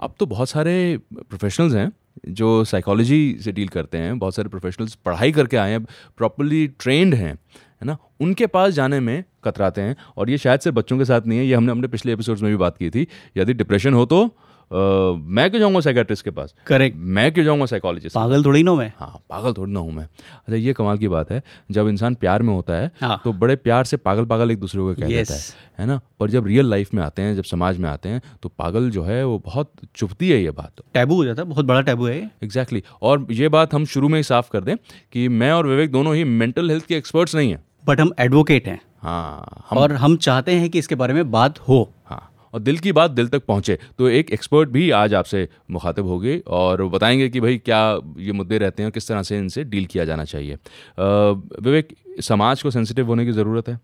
अब 0.00 0.14
तो 0.20 0.26
बहुत 0.26 0.48
सारे 0.48 0.98
प्रोफेशनल्स 1.14 1.74
हैं 1.74 1.90
जो 2.28 2.64
साइकोलॉजी 2.64 3.38
से 3.40 3.52
डील 3.52 3.68
करते 3.68 3.98
हैं, 3.98 4.18
बहुत 4.18 4.34
सारे 4.34 4.48
प्रोफेशनल्स 4.48 4.94
पढ़ाई 4.94 5.32
करके 5.32 5.56
आए 5.56 5.70
हैं 5.70 5.84
प्रॉपरली 6.18 6.66
ट्रेंड 6.80 7.14
हैं, 7.14 7.32
है 7.32 7.86
ना? 7.86 7.96
उनके 8.20 8.46
पास 8.46 8.72
जाने 8.72 9.00
में 9.00 9.22
कतराते 9.44 9.80
हैं। 9.80 9.96
और 10.16 10.30
ये 10.30 10.38
शायद 10.38 10.60
से 10.60 10.70
बच्चों 10.70 10.98
के 10.98 11.04
साथ 11.04 11.26
नहीं 11.26 11.38
है, 11.38 11.46
ये 11.46 11.54
हमने 11.54 11.72
अपने 11.72 11.88
पिछले 11.88 12.12
एपिसोड्स 12.12 12.42
में 12.42 12.50
भी 12.50 12.56
बात 12.56 12.76
की 12.76 12.90
थी। 12.90 13.06
यदि 13.36 13.54
डिप्रेशन 13.54 13.94
हो 13.94 14.04
तो 14.06 14.28
मैं 14.72 15.48
क्यों 15.50 15.60
जाऊँगा 15.60 15.80
साइकेट्रिस्ट 15.80 16.24
के 16.24 16.30
पास? 16.30 16.54
करेक्ट 16.66 16.96
मैं 16.96 17.30
क्यों 17.32 17.44
जाऊँगा 17.44 17.66
साइकोलॉजिस्ट 17.66 18.14
पागल 18.14 18.44
थोड़ी 18.44 18.62
ना 18.62 18.74
मैं। 18.74 18.92
हाँ 18.98 19.20
पागल 19.30 19.52
थोड़ी 19.52 19.72
ना 19.72 19.80
हूँ 19.80 19.92
मैं। 19.92 20.04
अच्छा 20.04 20.56
ये 20.56 20.72
कमाल 20.72 20.98
की 20.98 21.08
बात 21.08 21.30
है 21.32 21.42
जब 21.70 21.88
इंसान 21.88 22.14
प्यार 22.14 22.42
में 22.42 22.52
होता 22.54 22.74
है 22.74 22.90
हाँ। 23.00 23.20
तो 23.24 23.32
बड़े 23.32 23.56
प्यार 23.56 23.84
से 23.84 23.96
पागल 23.96 24.24
पागल 24.24 24.50
एक 24.50 24.58
दूसरे 24.60 24.80
को 24.80 24.94
कह 24.94 25.02
Yes. 25.02 25.10
देता 25.10 25.34
है 25.34 25.40
है 25.78 25.86
ना? 25.86 26.00
पर 26.20 26.30
जब 26.30 26.46
रियल 26.46 26.70
लाइफ 26.70 26.94
में 26.94 27.02
आते 27.02 27.22
हैं 27.22 27.34
जब 27.36 27.44
समाज 27.44 27.78
में 27.78 27.88
आते 27.90 28.08
हैं 28.08 28.20
तो 28.42 28.48
पागल 28.48 28.90
जो 28.90 29.02
है 29.02 29.24
वो 29.26 29.38
बहुत 29.38 29.72
चुभती 29.94 30.30
है 30.30 30.42
ये 30.42 30.50
बात। 30.50 30.82
टैबू 30.94 31.14
हो 31.14 31.24
जाता 31.24 31.42
है 31.42 31.48
बहुत 31.48 31.66
बड़ा 31.66 31.80
टैबू 31.80 32.06
है 32.06 32.16
एग्जैक्टली 32.42 32.80
exactly. 32.80 33.02
और 33.02 33.26
ये 33.30 33.48
बात 33.48 33.74
हम 33.74 33.84
शुरू 33.84 34.08
में 34.08 34.18
ही 34.18 34.22
साफ़ 34.22 34.50
कर 34.50 34.64
दें 34.64 34.76
कि 35.12 35.28
मैं 35.28 35.52
और 35.52 35.66
विवेक 35.66 35.90
दोनों 35.92 36.14
ही 36.16 36.24
मेंटल 36.24 36.70
हेल्थ 36.70 36.86
के 36.86 36.96
एक्सपर्ट्स 36.96 37.34
नहीं 37.34 37.50
हैं। 37.50 37.62
बट 37.86 38.00
हम 38.00 38.12
एडवोकेट 38.20 38.66
हैं। 38.68 38.80
हाँ 39.02 39.64
हम 39.70 39.78
और 39.78 39.92
हम 39.92 40.16
चाहते 40.16 40.52
हैं 40.52 40.68
कि 40.70 40.78
इसके 40.78 40.94
बारे 40.94 41.14
में 41.14 41.30
बात 41.30 41.58
हो। 41.58 41.88
हाँ। 42.06 42.28
और 42.52 42.60
दिल 42.60 42.78
की 42.78 42.92
बात 42.92 43.10
दिल 43.10 43.28
तक 43.28 43.44
पहुँचे। 43.44 43.78
तो 43.98 44.08
एक 44.08 44.30
एक्सपर्ट 44.30 44.68
भी 44.68 44.90
आज 44.92 45.14
आपसे 45.14 45.48
मुखातिब 45.70 46.06
होगी 46.06 46.38
और 46.38 46.84
बताएँगे 46.86 47.28
कि 47.28 47.40
भाई 47.40 47.58
क्या 47.58 47.80
ये 48.18 48.32
मुद्दे 48.32 48.58
रहते 48.58 48.82
हैं 48.82 48.86
और 48.86 48.92
किस 48.92 49.08
तरह 49.08 49.22
से 49.22 49.38
इनसे 49.38 49.64
डील 49.64 49.86
किया 49.86 50.04
जाना 50.04 50.24
चाहिए। 50.24 50.58
विवेक 50.98 51.94
समाज 52.20 52.62
को 52.62 52.70
सेंसिटिव 52.70 53.06
होने 53.06 53.24
की 53.24 53.32
ज़रूरत 53.32 53.68
है 53.68 53.78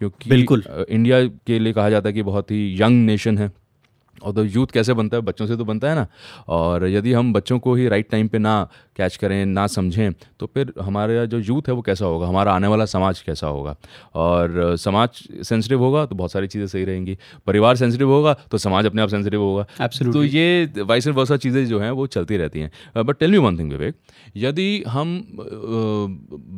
क्योंकि 0.00 0.30
बिल्कुल। 0.30 0.64
इंडिया 0.88 1.24
के 1.46 1.58
लिए 1.58 1.72
कहा 1.72 1.90
जाता 1.90 2.08
है 2.08 2.12
कि 2.12 2.22
बहुत 2.22 2.50
ही 2.50 2.82
यंग 2.82 3.04
नेशन 3.06 3.38
है। 3.38 3.50
और 4.22 4.32
तो 4.32 4.44
यूथ 4.44 4.66
कैसे 4.74 4.94
बनता 4.94 5.16
है? 5.16 5.22
बच्चों 5.22 5.46
से 5.46 5.56
तो 5.56 5.64
बनता 5.64 5.88
है 5.88 5.94
ना। 5.94 6.06
और 6.48 6.86
यदि 6.88 7.12
हम 7.12 7.32
बच्चों 7.32 7.58
को 7.58 7.74
ही 7.74 7.88
राइट 7.88 8.10
टाइम 8.10 8.28
पे 8.28 8.38
ना 8.38 8.68
कैच 8.96 9.16
करें 9.16 9.44
ना 9.46 9.66
समझें 9.68 10.12
तो 10.40 10.46
फिर 10.46 10.72
हमारा 10.82 11.24
जो 11.24 11.38
यूथ 11.40 11.68
है 11.68 11.74
वो 11.74 11.82
कैसा 11.82 12.06
होगा? 12.06 12.26
हमारा 12.26 12.52
आने 12.52 12.66
वाला 12.66 12.84
समाज 12.86 13.20
कैसा 13.22 13.46
होगा? 13.46 13.74
और 14.16 14.76
समाज 14.78 15.22
सेंसिटिव 15.42 15.80
होगा 15.80 16.04
तो 16.06 16.16
बहुत 16.16 16.32
सारी 16.32 16.46
चीज़ें 16.46 16.66
सही 16.66 16.84
रहेंगी। 16.84 17.16
परिवार 17.46 17.76
सेंसिटिव 17.76 18.10
होगा 18.10 18.32
तो 18.50 18.58
समाज 18.58 18.86
अपने 18.86 19.02
आप 19.02 19.08
सेंसिटिव 19.08 19.40
होगा। 19.40 19.66
Absolutely. 19.78 20.12
तो 20.12 20.24
ये 20.24 20.82
वाइस 20.84 21.06
एंड 21.06 21.16
वर्सा 21.16 21.36
चीज़ें 21.38 21.64
जो 21.66 21.80
हैं 21.80 21.90
वो 21.92 22.06
चलती 22.08 22.36
रहती 22.36 22.60
हैं। 22.60 23.04
But 23.04 23.18
tell 23.18 23.30
me 23.30 23.38
one 23.38 23.58
thing 23.58 23.70
Vivek 23.72 23.94
यदि 24.36 24.82
हम 24.88 25.20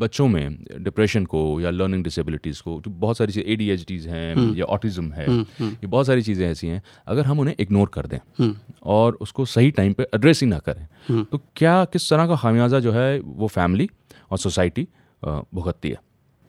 बच्चों 0.00 0.26
में 0.28 0.56
डिप्रेशन 0.80 1.24
को 1.26 1.60
या 1.60 1.70
लर्निंग 1.70 2.04
डिसेबिलिटीज़ 2.04 2.62
को 2.62 2.80
जो 2.84 2.90
बहुत 2.90 3.18
सारी 3.18 3.32
चीज़ें 3.32 3.44
ए 3.44 4.10
हैं 4.10 4.54
या 4.56 4.64
ऑटिज़म 4.66 5.12
है 5.12 5.28
ये 5.30 5.86
बहुत 5.86 6.06
सारी 6.06 6.22
चीज़ें 6.22 6.46
ऐसी 6.46 6.66
हैं। 6.66 6.82
अगर 7.06 7.26
हम 7.26 7.40
उन्हें 7.40 7.53
इग्नोर 7.58 7.88
कर 7.88 8.06
दें। 8.06 8.18
हम्म। 8.38 8.54
और 8.84 9.18
उसको 9.20 9.44
सही 9.46 9.70
टाइम 9.70 9.92
पे 9.92 10.06
एड्रेस 10.14 10.40
ही 10.42 10.46
ना 10.48 10.58
करें। 10.68 11.24
तो 11.24 11.40
क्या 11.56 11.84
किस 11.84 12.08
तरह 12.10 12.26
का 12.26 12.36
खामियाजा 12.36 12.80
जो 12.80 12.92
है 12.92 13.18
वो 13.20 13.48
फैमिली 13.48 13.88
और 14.30 14.38
सोसाइटी 14.38 14.86
भुगतती 15.22 15.90
है? 15.90 15.98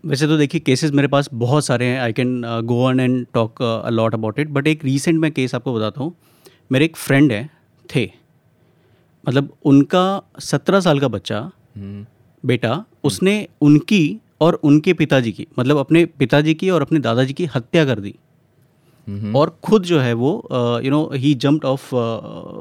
वैसे 0.03 0.27
तो 0.27 0.37
देखिए 0.37 0.61
केसेस 0.61 0.91
मेरे 0.91 1.07
पास 1.07 1.29
बहुत 1.33 1.65
सारे 1.65 1.85
हैं। 1.85 1.99
I 2.01 2.13
can 2.13 2.41
go 2.65 2.81
on 2.85 2.99
and 2.99 3.25
talk 3.33 3.61
a lot 3.61 4.13
about 4.13 4.39
it 4.39 4.49
but 4.49 4.67
एक 4.67 4.85
रीसेंट 4.85 5.19
मैं 5.19 5.31
केस 5.31 5.55
आपको 5.55 5.73
बताता 5.73 6.01
हूँ। 6.01 6.15
मेरे 6.71 6.85
एक 6.85 6.95
फ्रेंड 6.97 7.31
है 7.31 7.49
थे। 7.85 8.09
मतलब 9.23 9.55
उनका 9.65 10.21
सत्रह 10.41 10.79
साल 10.79 10.99
का 10.99 11.07
बच्चा 11.07 11.49
बेटा 12.43 12.83
उसने 13.03 13.47
उनकी 13.61 14.19
और 14.41 14.53
उनके 14.63 14.93
पिताजी 14.93 15.31
की 15.31 15.47
मतलब 15.59 15.77
अपने 15.77 16.05
पिताजी 16.19 16.53
की 16.53 16.69
और 16.69 16.81
अपने 16.81 16.99
दादाजी 16.99 17.33
की 17.33 17.45
हत्या 17.45 17.85
कर 17.85 17.99
दी। 17.99 18.13
और 19.35 19.57
खुद 19.63 19.83
जो 19.83 19.99
है 19.99 20.13
वो 20.13 20.31
you 20.83 20.91
know 20.91 21.09
he 21.13 21.33
jumped 21.43 21.65
off 21.65 21.89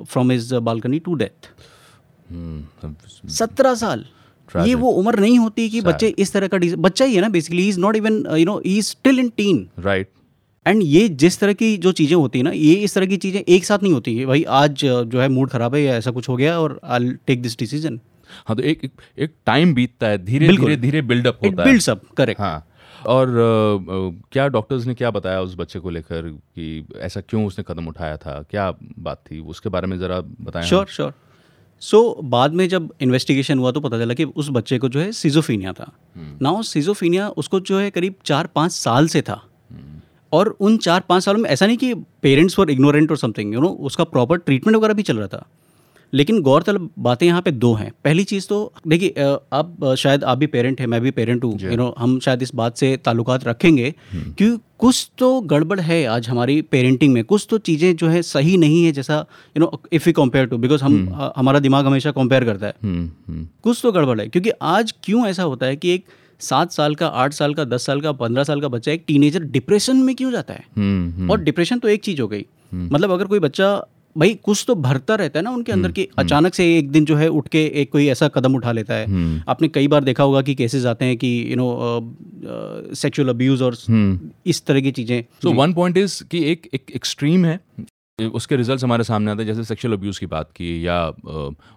from 0.04 0.30
his 0.30 0.52
balcony 0.54 0.98
to 0.98 1.14
death 1.14 1.52
सत्रह 3.30 3.74
साल। 3.74 4.04
Tragic. 4.48 4.68
ये 4.68 4.74
वो 4.74 4.90
उम्र 4.92 5.18
नहीं 5.20 5.38
होती 5.38 5.68
कि 5.70 5.80
बच्चे 5.80 6.08
इस 6.18 6.32
तरह 6.32 6.48
का 6.48 6.58
बच्चा 6.78 7.04
ही 7.04 7.14
है 7.14 7.20
ना 7.20 7.28
basically 7.28 7.68
is 7.68 7.78
not 7.80 7.96
even 7.96 8.24
you 8.38 8.44
know 8.44 8.56
he 8.66 8.76
is 8.78 8.86
still 8.86 9.18
in 9.18 9.28
teen 9.36 9.66
right 9.78 10.08
and 10.66 10.82
ये 10.82 11.08
जिस 11.22 11.38
तरह 11.38 11.52
की 11.52 11.76
जो 11.76 11.92
चीज़ें 11.92 12.16
होती 12.16 12.38
है 12.38 12.44
ना 12.44 12.50
ये 12.50 12.74
इस 12.84 12.94
तरह 12.94 13.06
की 13.06 13.16
चीज़ें 13.16 13.40
एक 13.40 13.64
साथ 13.64 13.82
नहीं 13.82 13.92
होती 13.92 14.16
है। 14.16 14.26
भाई 14.26 14.42
आज 14.42 14.84
uh, 14.84 15.02
जो 15.04 15.20
है 15.20 15.28
मूड 15.28 15.50
खराब 15.50 15.74
है 15.74 15.82
या 15.82 15.96
ऐसा 15.96 16.10
कुछ 16.10 16.28
हो 16.28 16.36
गया 16.36 16.58
और 16.60 16.78
आई 16.84 17.10
टेक 17.26 17.42
दिस 17.42 17.58
डिसीज़न 17.58 18.00
हाँ 18.46 18.56
तो 18.56 18.62
एक 18.62 18.90
एक, 19.18 19.30
टाइम 19.46 19.74
बीतता 19.74 20.06
है 20.06 20.24
धीरे 20.24 20.48
धीरे 20.48 20.76
धीरे 20.76 21.02
बिल्डअप 21.02 21.38
होता 21.44 21.62
है। 21.62 21.68
बिल्ड्स 21.68 21.90
अप 21.90 22.02
करेक्ट 22.16 22.40
हाँ। 22.40 22.66
और 23.06 23.28
अ, 23.28 24.28
क्या 24.32 24.48
डॉक्टर्स 24.48 24.86
ने 24.86 24.94
क्या 24.94 25.10
बताया 25.10 25.40
उस 25.40 25.54
बच्चे 25.56 25.78
को 25.78 25.90
लेकर 25.90 26.28
कि 26.28 26.86
ऐसा 26.98 27.20
क्यों 27.20 27.46
उसने 27.46 27.64
कदम 27.68 27.88
उठाया 27.88 28.16
था? 28.16 28.42
क्या 28.50 28.70
बात 28.98 29.22
थी? 29.30 29.40
उसके 29.40 29.68
बारे 29.68 29.86
में 29.86 29.98
ज़रा 29.98 30.20
बताएँ 30.20 30.66
श्योर 30.66 30.86
श्योर 30.86 31.14
सो 31.80 32.20
बाद 32.24 32.52
में 32.52 32.68
जब 32.68 32.92
इन्वेस्टिगेशन 33.00 33.58
हुआ 33.58 33.70
तो 33.72 33.80
पता 33.80 33.98
चला 33.98 34.14
कि 34.14 34.24
उस 34.24 34.48
बच्चे 34.50 34.78
को 34.78 34.88
जो 34.88 35.00
है 35.00 35.12
सिजोफीनिया 35.12 35.72
था। 35.72 35.92
नाउ 36.42 36.62
सिजोफीनिया 36.62 37.28
उसको 37.28 37.60
जो 37.60 37.78
है 37.78 37.90
करीब 37.90 38.14
चार 38.24 38.46
पाँच 38.46 38.72
साल 38.72 39.08
से 39.08 39.22
था। 39.22 39.42
और 40.32 40.48
उन 40.60 40.76
चार 40.76 41.00
पाँच 41.00 41.24
सालों 41.24 41.38
में 41.38 41.50
ऐसा 41.50 41.66
नहीं 41.66 41.76
कि 41.76 41.94
पेरेंट्स 42.22 42.58
वर 42.58 42.70
इग्नोरेंट 42.70 43.10
और 43.10 43.16
समथिंग 43.16 43.54
यू 43.54 43.60
नो 43.60 43.68
उसका 43.68 44.04
प्रॉपर 44.04 44.38
ट्रीटमेंट 44.38 44.76
वगैरह 44.76 44.94
भी 44.94 45.02
चल 45.02 45.18
रहा 45.18 45.28
था। 45.28 45.46
लेकिन 46.12 46.40
गौरतलब 46.42 46.88
बातें 46.98 47.26
यहाँ 47.26 47.42
पे 47.42 47.50
दो 47.52 47.72
हैं। 47.74 47.90
पहली 48.04 48.24
चीज़ 48.24 48.46
तो 48.48 48.58
देखिए 48.88 49.22
आप 49.52 49.94
शायद 49.98 50.24
आप 50.24 50.38
भी 50.38 50.46
पेरेंट 50.46 50.80
हैं 50.80 50.86
मैं 50.86 51.00
भी 51.00 51.10
पेरेंट 51.12 51.44
हूँ। 51.44 51.58
यू 51.62 51.76
नो 51.76 51.94
हम 51.98 52.18
शायद 52.20 52.42
इस 52.42 52.54
बात 52.54 52.76
से 52.76 52.96
ताल्लुकात 53.04 53.44
रखेंगे 53.44 53.94
कि 54.14 54.56
कुछ 54.78 55.10
तो 55.18 55.40
गड़बड़ 55.42 55.78
है 55.80 56.04
आज 56.06 56.28
हमारी 56.28 56.60
पेरेंटिंग 56.70 57.12
में। 57.14 57.22
कुछ 57.24 57.46
तो 57.50 57.58
चीज़ें 57.60 57.94
जो 57.96 58.08
है 58.08 58.22
सही 58.24 58.56
नहीं 58.56 58.84
है 58.84 58.92
जैसा 58.92 59.18
you 59.56 59.60
know 59.60 59.80
if 59.92 60.08
you 60.08 60.12
compare 60.14 60.46
to 60.46 60.58
because 60.58 60.84
हम 60.84 61.06
अ, 61.08 61.32
हमारा 61.36 61.58
दिमाग 61.60 61.86
हमेशा 61.86 62.10
कंपेयर 62.12 62.44
करता 62.44 62.66
है। 62.66 62.74
हम्म 62.82 63.08
हम्म। 63.28 63.46
कुछ 63.62 63.80
तो 63.82 63.92
गड़बड़ 63.92 64.20
है 64.20 64.28
क्योंकि 64.28 64.50
आज 64.62 64.94
क्यों 65.04 65.26
ऐसा 65.26 65.42
होता 65.42 65.66
है 65.66 65.76
कि 65.76 65.94
एक 65.94 66.04
सात 66.40 66.72
साल 66.72 66.94
का 66.94 67.06
आठ 67.06 67.32
साल 67.32 67.54
का 67.54 67.64
दस 67.64 67.86
साल 67.86 68.00
का 68.00 68.12
पंद्रह 68.14 68.44
साल 68.44 68.60
का 68.60 68.68
बच्चा 68.68 68.92
एक 68.92 69.04
टीनेजर 69.06 69.42
डिप्रेशन 69.50 69.96
में 69.96 70.14
क्यों 70.16 70.30
जाता 70.32 70.54
है? 70.54 70.64
हम्म 70.76 71.10
हम्म, 71.10 71.30
और 71.30 71.40
डिप्रेशन 71.40 71.78
तो 71.78 71.88
एक 71.88 72.02
चीज़ 72.04 72.20
हो 72.22 72.28
गई। 72.28 72.44
मतलब 72.74 73.10
अगर 73.10 73.24
कोई 73.24 73.38
बच्चा 73.38 73.66
भाई 74.16 74.34
कुछ 74.34 74.64
तो 74.68 74.74
भरता 74.74 75.14
रहता 75.14 75.38
है 75.38 75.42
ना 75.44 75.50
उनके 75.50 75.72
अंदर 75.72 75.92
कि 75.92 76.08
अचानक 76.18 76.54
से 76.54 76.78
एक 76.78 76.90
दिन 76.90 77.04
जो 77.04 77.16
है 77.16 77.28
उठ 77.28 77.48
के 77.48 77.64
एक 77.82 77.90
कोई 77.92 78.06
ऐसा 78.08 78.28
कदम 78.28 78.54
उठा 78.54 78.72
लेता 78.72 78.94
है। 78.94 79.06
हम्म। 79.06 79.42
आपने 79.48 79.68
कई 79.68 79.88
बार 79.88 80.04
देखा 80.04 80.24
होगा 80.24 80.42
कि 80.42 80.54
केसेस 80.54 80.86
आते 80.86 81.04
हैं 81.04 81.16
कि 81.16 81.30
यू 81.50 81.56
नो 81.56 82.94
सेक्सुअल 82.94 83.28
अब्यूज 83.28 83.62
और 83.62 83.76
हम्म। 83.88 84.30
इस 84.46 84.64
तरह 84.66 84.80
की 84.80 84.90
चीज़ें। 84.90 85.22
सो 85.42 85.52
वन 85.52 85.74
पॉइंट 85.74 85.96
इज़ 85.96 86.22
कि 86.24 86.44
एक 86.52 86.68
एक 86.74 86.92
एक्सट्रीम 86.96 87.44
है 87.44 87.60
उसके 88.18 88.56
रिजल्ट्स 88.56 88.84
हमारे 88.84 89.04
सामने 89.04 89.30
आते 89.30 89.42
हैं 89.42 89.46
जैसे 89.46 89.64
सेक्सुअल 89.64 89.94
अब्यूज़ 89.94 90.20
की 90.20 90.26
बात 90.26 90.50
की 90.56 90.86
या 90.86 90.98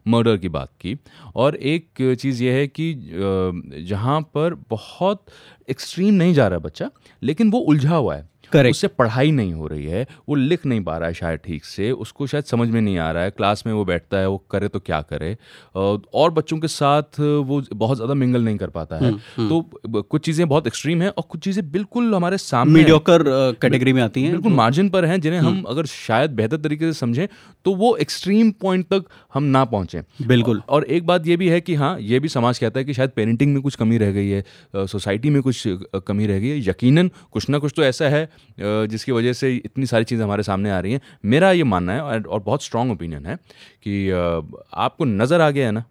मर्डर 0.08 0.36
uh, 0.36 0.42
की 0.42 0.50
बात 0.50 0.70
की। 0.82 0.96
और 1.36 1.56
एक 1.56 2.16
चीज़ 2.20 2.44
यह 2.44 2.54
है 2.54 2.68
कि 2.68 2.92
अ, 2.94 3.82
जहाँ 3.88 4.22
पर 4.22 4.54
बहुत 4.70 5.24
एक्सट्रीम 5.70 6.14
नहीं 6.14 6.34
जा 6.34 6.48
रहा 6.48 6.60
बच्चा 6.60 6.90
लेकिन 7.24 7.52
वो 7.52 7.60
उलझा 7.60 7.96
हुआ 7.96 8.16
है। 8.16 8.30
Correct. 8.52 8.72
उससे 8.72 8.88
पढ़ाई 8.90 9.32
नहीं 9.32 9.54
हो 9.54 9.68
रही 9.68 9.86
है 9.86 10.06
वो 10.30 10.36
लिख 10.36 10.66
नहीं 10.66 10.84
पा 10.84 10.98
रहा 10.98 11.08
है 11.08 11.14
शायद 11.14 11.40
ठीक 11.46 11.66
से 11.66 11.92
उसको 11.94 12.28
शायद 12.28 12.44
समझ 12.46 12.68
में 12.70 12.80
नहीं 12.82 12.98
आ 12.98 13.12
रहा 13.12 13.24
है 13.24 13.32
क्लास 13.32 13.64
में 13.68 13.74
वो 13.74 13.86
बैठता 13.86 14.18
है 14.18 14.28
वो 14.30 14.38
करे 14.52 14.68
तो 14.68 14.80
क्या 14.82 15.02
करे? 15.04 15.36
और 15.76 16.32
बच्चों 16.32 16.58
के 16.60 16.68
साथ 16.70 17.20
वो 17.20 17.62
बहुत 17.76 17.98
ज़्यादा 17.98 18.14
मिंगल 18.16 18.42
नहीं 18.42 18.58
कर 18.58 18.70
पाता 18.70 18.96
है। 18.98 19.12
तो 19.40 19.62
कुछ 20.02 20.26
चीज़ें 20.26 20.48
बहुत 20.50 20.68
एक्सट्रीम 20.68 21.02
है 21.02 21.10
और 21.10 21.24
कुछ 21.30 21.44
चीज़ें 21.44 21.72
बिल्कुल 21.72 22.14
हमारे 22.16 22.38
सामने 22.40 22.74
मीडियोकर 22.74 23.24
कैटेगरी 23.62 23.94
में 23.94 24.02
आती 24.02 24.24
हैं। 24.24 24.32
बिल्कुल 24.32 24.54
मार्जिन 24.54 24.90
पर 24.90 25.06
हैं 25.06 25.20
जिन्हें 25.22 25.40
हम 25.42 25.62
अगर 25.68 25.86
शायद 25.88 26.32
बेहतर 26.34 26.58
तरीके 26.60 26.86
से 26.86 27.00
समझें 27.00 27.28
तो 27.66 27.74
वो 27.76 27.96
एक्सट्रीम 27.98 28.52
पॉइंट 28.62 28.86
तक 28.86 29.06
हम 29.34 29.44
ना 29.46 29.64
पहुँचे। 29.68 30.02
बिल्कुल। 30.24 30.62
और 30.70 30.84
एक 30.86 31.06
बात 31.06 31.28
ये 31.28 31.38
भी 31.38 31.50
है 31.50 31.62
कि 31.62 31.76
हाँ 31.76 31.96
ये 32.02 32.20
भी 32.20 32.28
समाज 32.30 32.60
कहता 32.60 32.80
है 32.80 32.86
कि 32.86 32.94
शायद 32.94 33.10
पेरेंटिंग 33.16 33.54
में 33.54 33.62
कुछ 33.64 33.76
कमी 33.76 33.98
रह 33.98 34.12
गई 34.12 34.30
है 34.30 34.86
सोसाइटी 34.88 35.30
में 35.30 35.42
कुछ 35.42 35.64
कमी 36.08 36.28
रह 36.28 36.40
गई 36.40 36.50
है। 36.50 36.70
यकीनन 36.70 37.12
कुछ 37.32 37.50
ना 37.50 37.58
कुछ 37.58 37.74
तो 37.76 37.84
ऐसा 37.84 38.10
है 38.10 38.30
जिसकी 38.60 39.12
वजह 39.12 39.34
से 39.34 39.54
इतनी 39.56 39.86
सारी 39.86 40.04
चीज़ें 40.04 40.24
हमारे 40.24 40.44
सामने 40.44 40.72
आ 40.72 40.80
रही 40.80 40.94
हैं। 40.94 41.02
मेरा 41.26 41.52
ये 41.52 41.64
मानना 41.66 41.94
है 41.94 42.02
और, 42.02 42.40
बहुत 42.40 42.64
स्ट्रांग 42.64 42.92
ओपिनियन 42.92 43.26
है 43.26 43.36
कि 43.84 44.10
आपको 44.10 45.06
नज़र 45.06 45.42
आ 45.42 45.50
गया 45.50 45.66
है 45.66 45.72
ना 45.72 45.84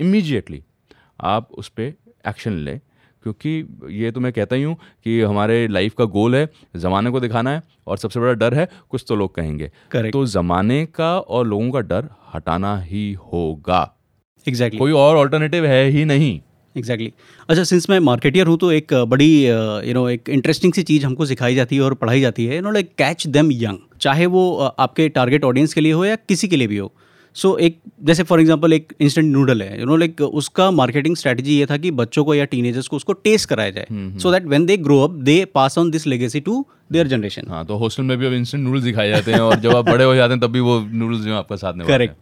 इमीजिएटली 0.00 0.62
आप 1.22 1.48
उस 1.52 1.68
पर 1.68 1.92
एक्शन 2.28 2.52
लें। 2.54 2.80
क्योंकि 3.24 3.50
ये 3.94 4.10
तो 4.10 4.20
मैं 4.20 4.32
कहता 4.32 4.56
ही 4.56 4.62
हूँ 4.62 4.76
कि 5.04 5.20
हमारे 5.20 5.66
लाइफ 5.68 5.94
का 5.98 6.04
गोल 6.14 6.34
है 6.36 6.48
ज़माने 6.76 7.10
को 7.10 7.20
दिखाना 7.20 7.50
है 7.50 7.62
और 7.86 7.98
सबसे 7.98 8.20
बड़ा 8.20 8.32
डर 8.32 8.54
है 8.54 8.68
कुछ 8.90 9.04
तो 9.08 9.16
लोग 9.16 9.34
कहेंगे। 9.34 9.70
Correct. 9.92 10.12
तो 10.12 10.24
ज़माने 10.26 10.84
का 10.86 11.18
और 11.18 11.46
लोगों 11.46 11.70
का 11.70 11.80
डर 11.80 12.08
हटाना 12.34 12.76
ही 12.78 13.12
होगा। 13.12 13.80
Exactly 14.46 14.52
exactly. 14.52 14.78
कोई 14.78 14.92
और 14.92 15.16
ऑल्टरनेटिव 15.16 15.66
है 15.66 15.84
ही 15.84 16.04
नहीं। 16.04 16.40
Exactly 16.76 17.06
exactly. 17.06 17.50
अच्छा 17.50 17.64
सिंस 17.64 17.88
मैं 17.90 17.98
मार्केटियर 18.00 18.46
हूँ 18.46 18.56
तो 18.58 18.72
एक 18.72 18.94
बड़ी 19.08 19.30
यू 19.46 19.94
नो 19.94 20.08
एक 20.08 20.28
इंटरेस्टिंग 20.28 20.72
सी 20.72 20.82
चीज़ 20.82 21.06
हमको 21.06 21.26
सिखाई 21.26 21.54
जाती 21.54 21.76
है 21.76 21.82
और 21.82 21.94
पढ़ाई 21.94 22.20
जाती 22.20 22.46
है 22.46 22.56
you 22.56 22.62
know 22.62 22.70
like 22.70 22.90
catch 22.98 23.26
them 23.28 23.52
young 23.52 23.78
चाहे 24.00 24.26
वो 24.26 24.44
आपके 24.78 25.08
टारगेट 25.08 25.44
ऑडियंस 25.44 25.74
के 25.74 25.80
लिए 25.80 25.92
हो 25.92 26.04
या 26.04 26.16
किसी 26.28 26.48
के 26.48 26.56
लिए 26.56 26.66
भी 26.68 26.76
हो. 26.76 26.92
सो 27.36 27.48
so, 27.50 27.58
एक 27.60 27.78
जैसे 28.04 28.22
फॉर 28.22 28.40
एग्जांपल 28.40 28.72
एक 28.72 28.92
इंस्टेंट 29.00 29.26
नूडल 29.32 29.62
है 29.62 29.78
यू 29.80 29.86
नो 29.86 29.96
लाइक 29.96 30.20
उसका 30.20 30.70
मार्केटिंग 30.70 31.16
स्ट्रेटजी 31.16 31.56
ये 31.58 31.66
था 31.66 31.76
कि 31.76 31.90
बच्चों 32.00 32.24
को 32.24 32.34
या 32.34 32.44
टीनेजर्स 32.52 32.88
को 32.88 32.96
उसको 32.96 33.12
टेस्ट 33.12 33.48
कराया 33.48 33.70
जाए. 33.70 33.86
So 34.18 34.32
that 34.32 34.44
when 34.46 34.66
they 34.66 34.76
grow 34.76 35.00
up 35.04 35.14
they 35.22 35.44
pass 35.54 35.78
on 35.78 35.90
this 35.90 36.06
legacy 36.06 36.40
to 36.40 36.64
their 36.92 37.06
generation 37.06 37.48
हाँ 37.48 37.64
तो 37.66 37.76
हॉस्टल 37.76 38.02
में 38.02 38.16
भी 38.18 38.26
अब 38.26 38.32
इंस्टेंट 38.32 38.62
नूडल्स 38.64 38.84
दिखाए 38.84 39.08
जाते 39.08 39.32
हैं 39.32 39.40
और 39.40 39.60
जब 39.60 39.76
आप 39.76 39.84
बड़े 39.84 40.04
हो 40.04 40.14
जाते 40.14 40.32
हैं 40.34 40.40
तब 40.40 40.52
भी 40.52 40.60
वो 40.60 40.78
नूडल्स 40.92 41.24
जो 41.24 41.34
आपका 41.36 41.56
साथ 41.56 41.74
में 41.74 41.86
करेक्ट 41.86 42.14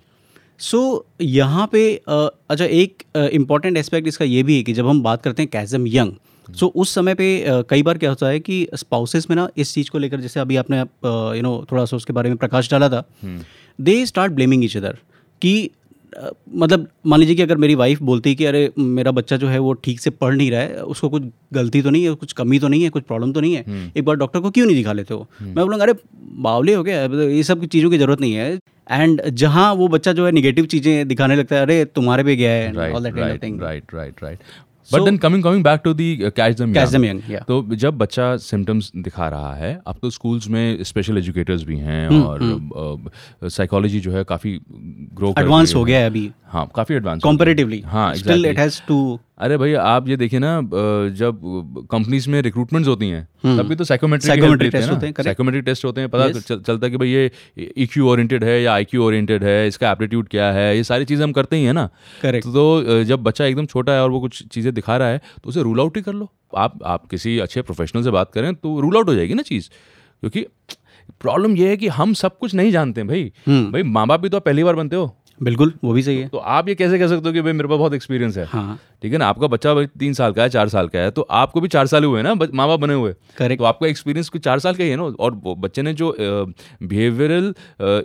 सो 0.59 1.07
so, 1.11 1.27
यहाँ 1.27 1.69
पे 1.73 1.95
अच्छा 2.07 2.65
एक 2.65 3.03
इंपॉर्टेंट 3.33 3.77
एस्पेक्ट 3.77 4.09
इसका 4.09 4.25
ये 4.25 4.43
भी 4.43 4.57
है 4.57 4.63
कि 4.63 4.73
जब 4.73 4.89
हम 4.89 5.03
बात 5.03 5.23
करते 5.23 5.43
हैं 5.43 5.51
कैजम 5.53 5.87
यंग 5.87 6.13
सो 6.55 6.67
उस 6.67 6.95
समय 6.95 7.15
पे 7.15 7.45
कई 7.71 7.83
बार 7.83 7.99
क्या 7.99 8.11
होता 8.11 8.29
है 8.29 8.41
कि 8.41 8.67
स्पाउसेस 8.75 9.27
में 9.31 9.37
ना 9.37 9.49
इस 9.57 9.75
चीज़ 9.75 9.91
को 9.91 9.99
लेकर 9.99 10.21
जैसे 10.21 10.41
अभी 10.41 10.57
आपने 10.57 10.81
यू 11.37 11.43
नो 11.43 11.67
थोड़ा 11.73 11.85
सा 11.85 11.97
उसके 11.97 12.13
बारे 12.13 12.29
में 12.29 12.39
प्रकाश 12.39 12.71
डाला 12.71 12.89
था 12.89 13.05
they 13.81 14.07
start 14.07 14.33
blaming 14.33 14.65
each 14.65 14.77
other 14.77 14.99
कि 15.43 15.71
मतलब 16.55 16.87
मान 17.07 17.21
लीजिए 17.21 17.37
कि 17.37 17.43
अगर 17.43 17.57
मेरी 17.57 17.75
वाइफ 17.75 18.03
बोलती 18.03 18.35
कि 18.35 18.45
अरे 18.45 18.73
मेरा 18.79 19.11
बच्चा 19.11 19.37
जो 19.37 19.49
है 19.49 19.59
वो 19.59 19.73
ठीक 19.73 20.01
से 20.01 20.11
पढ़ 20.11 20.35
नहीं 20.35 20.51
रहा 20.51 20.61
है 20.61 20.83
उसको 20.85 21.09
कुछ 21.09 21.23
गलती 21.53 21.83
तो 21.83 21.91
नहीं 21.91 22.05
है 22.05 22.15
कुछ 22.15 22.33
कमी 22.33 22.59
तो 22.59 22.69
नहीं 22.69 22.83
है 22.83 22.91
कुछ 22.91 23.03
प्रॉब्लम 23.03 23.33
तो 23.33 23.41
नहीं 23.41 23.55
है 23.55 23.93
एक 23.97 24.05
बार 24.05 24.17
डॉक्टर 24.17 24.41
को 24.41 24.51
क्यों 24.51 24.67
नहीं 24.67 24.77
दिखा 24.77 24.93
लेते 24.93 25.15
हो? 25.15 25.27
मैं 25.43 25.55
बोलूँगा 25.55 25.85
अरे 25.85 25.95
बावले 26.43 26.75
हो 26.75 26.83
गया 26.83 27.09
मतलब 27.09 27.31
ये 27.31 27.43
सब 27.43 27.65
चीज़ों 27.67 27.91
की 27.91 27.99
ज़रूरत 27.99 28.21
नहीं 28.21 28.35
है। 28.35 28.59
एंड 28.91 29.23
जहाँ 29.29 29.75
वो 29.75 29.89
बच्चा 29.89 30.13
जो 30.13 30.27
है 30.27 30.33
निगेटिव 30.33 30.67
चीज़ें 30.67 31.09
दिखाने 31.09 31.37
लगता 31.37 31.57
है 31.57 31.63
अरे 31.63 31.85
तुम्हारे 31.85 32.25
पे 32.25 32.37
गया 32.37 32.51
है 32.51 32.73
that 32.73 33.15
kind 33.15 33.55
of 33.55 33.63
right 33.63 33.85
right 33.95 34.15
right 34.23 34.39
but 34.93 35.01
then 35.01 35.17
coming 35.17 35.43
coming 35.43 35.65
back 35.65 35.81
to 35.85 35.95
the 35.95 36.17
catch 36.23 36.57
them 36.57 36.73
them 36.73 37.05
young, 37.05 37.47
तो 37.49 37.75
जब 37.75 37.99
बच्चा 37.99 38.37
सिम्टम्स 38.37 38.93
दिखा 38.97 39.29
रहा 39.29 39.55
है 39.55 39.81
अब 39.87 39.97
तो 40.03 40.11
स्कूल्स 40.11 40.49
में 40.49 40.83
स्पेशल 40.83 41.19
एजुकेटर्स 41.19 41.63
भी 41.63 41.77
हैं 41.79 42.09
हम्म, 42.09 42.71
और 42.71 43.49
साइकोलॉजी 43.49 44.01
जो 44.01 44.13
है 44.13 44.25
काफ़ी 44.25 44.59
ग्रो 45.15 45.35
एडवांस 45.39 45.75
हो 45.75 45.85
गया 45.85 45.99
है 45.99 46.07
अभी। 46.07 46.31
हाँ 46.47 46.71
काफ़ी 46.77 46.95
एडवांस 46.95 47.23
comparatively 47.23 47.85
हाँ 47.85 48.15
still 48.15 48.27
exactly. 48.27 48.51
it 48.51 48.59
has 48.59 48.81
to 48.89 49.21
अरे 49.43 49.57
भैया 49.59 49.83
आप 49.83 50.09
ये 50.09 50.17
देखिए 50.17 50.39
ना 50.39 50.51
जब 51.19 51.41
कंपनीज़ 51.91 52.29
में 52.31 52.41
रिक्रूटमेंट्स 52.43 52.89
होती 52.89 53.09
हैं 53.09 53.23
तब 53.59 53.69
भी 53.69 53.77
तो 53.77 53.85
साइकोमेट्रिक 53.85 54.73
test 54.73 54.91
होते 54.91 55.07
हैं, 55.07 55.15
साइकोमेट्रिक 55.23 55.65
टेस्ट 55.65 55.85
होते 55.85 56.01
हैं 56.01 56.11
पता 56.11 56.27
Yes. 56.27 56.39
चल, 56.39 56.61
चलता 56.61 56.87
है 56.87 56.91
कि 56.91 56.97
भाई 56.97 57.09
ये 57.09 57.31
ईक्यू 57.79 58.09
ओरिएंटेड 58.09 58.45
है 58.45 58.61
या 58.63 58.73
आईक्यू 58.75 59.05
ओरिएंटेड 59.05 59.45
है 59.45 59.67
इसका 59.69 59.91
एप्टीट्यूड 59.93 60.29
क्या 60.29 60.51
है 60.53 60.77
ये 60.77 60.85
सारी 60.85 61.05
चीज़ें 61.05 61.25
हम 61.25 61.33
करते 61.33 61.57
ही 61.57 61.65
है 61.65 61.73
ना। 61.73 61.89
Correct. 62.25 62.47
तो 62.47 63.03
जब 63.05 63.23
बच्चा 63.23 63.45
एकदम 63.45 63.67
छोटा 63.67 63.93
है 63.93 64.03
और 64.03 64.11
वो 64.11 64.21
कुछ 64.21 64.43
चीज़ें 64.47 64.73
दिखा 64.75 64.97
रहा 64.97 65.09
है 65.09 65.19
तो 65.19 65.49
उसे 65.51 65.63
रूल 65.63 65.81
आउट 65.81 65.97
ही 65.97 66.03
कर 66.03 66.13
लो। 66.13 66.29
आप 66.59 66.79
आप 66.87 67.07
किसी 67.07 67.39
अच्छे 67.39 67.63
प्रोफेशनल 67.63 68.03
से 68.03 68.11
बात 68.11 68.33
करें 68.35 68.55
तो 68.55 68.79
रूल 68.81 68.97
आउट 68.97 69.09
हो 69.09 69.15
जाएगी 69.15 69.35
ना 69.35 69.43
चीज़। 69.43 69.69
क्योंकि 70.23 70.47
प्रॉब्लम 71.21 71.57
ये 71.57 71.69
है 71.69 71.77
कि 71.77 71.89
हम 71.91 72.13
सब 72.15 72.39
कुछ 72.39 72.55
नहीं 72.55 72.71
जानते 72.73 73.03
भाई। 73.05 73.31
हम्म। 73.47 73.71
भाई 73.73 73.83
माँ 73.85 74.07
बाप 74.07 74.21
भी 74.21 74.29
तो 74.29 74.41
पहली 74.41 74.65
बार 74.65 74.75
बनते 74.75 74.97
हो। 74.97 75.07
बिल्कुल 75.43 75.73
वो 75.85 75.93
भी 75.93 76.03
सही 76.03 76.19
है। 76.19 76.29
तो 76.29 76.39
आप 76.39 76.69
ये 76.69 76.75
कैसे 76.75 76.99
कह 76.99 77.09
सकते 77.09 77.29
हो 77.29 77.33
कि 77.33 77.41
भाई 77.43 77.53
मेरे 77.53 77.69
पास 77.69 77.79
बहुत 77.79 77.95
एक्सपीरियंस 77.95 78.37
है? 78.39 78.45
हाँ। 78.47 78.79
ठीक 79.03 79.13
है 79.13 79.19
ना? 79.19 79.27
आपका 79.27 79.47
बच्चा 79.47 79.75
तीन 79.85 80.13
साल 80.15 80.33
का 80.33 80.43
है 80.43 80.49
चार 80.49 80.69
साल 80.69 80.89
का 80.89 80.99
है 80.99 81.11
तो 81.11 81.23
आपको 81.33 81.61
भी 81.61 81.69
चार 81.69 81.87
साल 81.87 82.05
हुए 82.05 82.19
हैं 82.19 82.25
ना? 82.25 82.35
माँ 82.35 82.67
बाप 82.69 82.81
बने 82.81 82.95
हुए। 82.95 83.15
करेक्ट 83.39 83.59
तो 83.59 83.65
आपका 83.65 83.87
एक्सपीरियंस 83.87 84.29
कुछ 84.29 84.43
चार 84.43 84.59
साल 84.59 84.75
का 84.75 84.85
ही 84.85 84.91
है 84.91 84.97
ना? 84.97 85.03
और 85.03 85.35
बच्चे 85.35 85.83
ने 85.83 85.95
जो 85.95 86.15
बिहेवियरल 86.19 87.55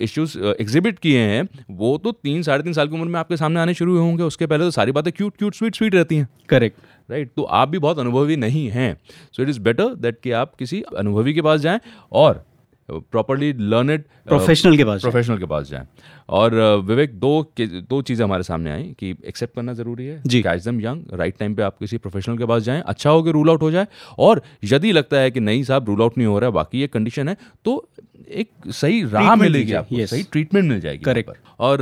इश्यूज़ 0.02 0.38
एग्जिबिट 0.40 1.00
किए 1.00 1.20
हैं 1.20 1.48
वो 1.72 1.98
तो 1.98 2.12
तीन 2.14 2.42
साढ़े 2.44 2.64
तीन 2.64 2.74
साल 2.74 2.88
की 2.88 2.96
उम्र 2.96 3.08
में 3.08 3.20
आपके 3.20 3.38
सामने 3.38 3.60
आने 3.60 3.74
शुरू 3.74 3.92
हुए 3.92 4.02
होंगे। 4.02 4.24
उसके 4.24 4.46
पहले 4.48 4.64
तो 4.64 4.72
सारी 4.72 4.92
बातें 4.92 5.14
क्यूट 5.14 5.38
क्यूट 5.38 5.56
स्वीट 5.56 5.76
स्वीट 5.76 5.96
रहती 5.96 6.16
हैं। 6.16 6.28
करेक्ट 6.50 6.80
राइट 7.10 7.32
तो 7.36 7.44
आप 7.44 7.70
भी 7.70 7.80
बहुत 7.80 8.00
अनुभवी 8.00 8.36
नहीं 8.38 8.68
हैं। 8.70 8.96
So 9.34 9.44
it 9.44 9.50
is 9.50 9.60
better 9.62 9.94
that 9.96 10.20
कि 10.24 10.32
आप 10.34 10.56
किसी 10.56 10.82
अनुभवी 10.98 11.34
के 11.34 11.42
पास 11.42 11.60
जाएँ 11.60 11.80
और 12.12 12.44
प्रॉपरली 12.92 13.54
लर्न 13.54 13.90
इट 13.90 14.06
प्रोफेशनल 14.28 14.78
के 14.78 14.86
पास 14.86 15.02
प्रोफेशनल 15.02 15.38
के 15.38 15.46
पास 15.46 15.70
जाएँ। 15.70 15.88
और 16.30 16.54
विवेक 16.86 17.14
दो 17.20 17.54
दो 17.62 18.02
चीज़ें 18.02 18.24
हमारे 18.26 18.44
सामने 18.44 18.72
आई 18.72 18.84
कि 19.00 19.10
एक्सेप्ट 19.28 19.56
करना 19.56 19.74
ज़रूरी 19.74 20.06
है 20.06 20.22
जी। 20.26 20.42
Catch 20.42 20.66
them 20.66 20.82
young 20.82 21.04
right 21.14 21.38
time 21.40 21.56
पे 21.56 21.62
आप 21.62 21.78
किसी 21.80 21.98
प्रोफेशनल 21.98 22.38
के 22.38 22.46
पास 22.46 22.64
जाएँ 22.64 22.82
अच्छा 22.88 23.10
हो 23.10 23.24
कि 23.24 23.32
रूल 23.32 23.50
आउट 23.50 23.62
हो 23.62 23.72
जाए। 23.72 23.88
और 24.18 24.42
यदि 24.64 24.92
लगता 24.92 25.18
है 25.18 25.32
कि 25.32 25.40
नहीं 25.40 25.64
साहब 25.64 25.86
रूल 25.86 26.02
आउट 26.02 26.18
नहीं 26.18 26.28
हो 26.28 26.40
रहा 26.40 26.50
है 26.50 26.54
बाकी 26.54 26.80
ये 26.80 26.88
कंडीशन 26.88 27.30
है 27.30 27.38
तो 27.66 27.90
एक 28.30 28.50
सही 28.68 29.04
राह 29.04 29.36
मिलेगी 29.36 29.74
आपको 29.74 29.96
yes. 29.96 30.08
सही 30.08 30.24
ट्रीटमेंट 30.24 30.70
मिल 30.70 30.80
जाएगी 30.80 31.04
करेक्ट. 31.04 31.32
और 31.60 31.80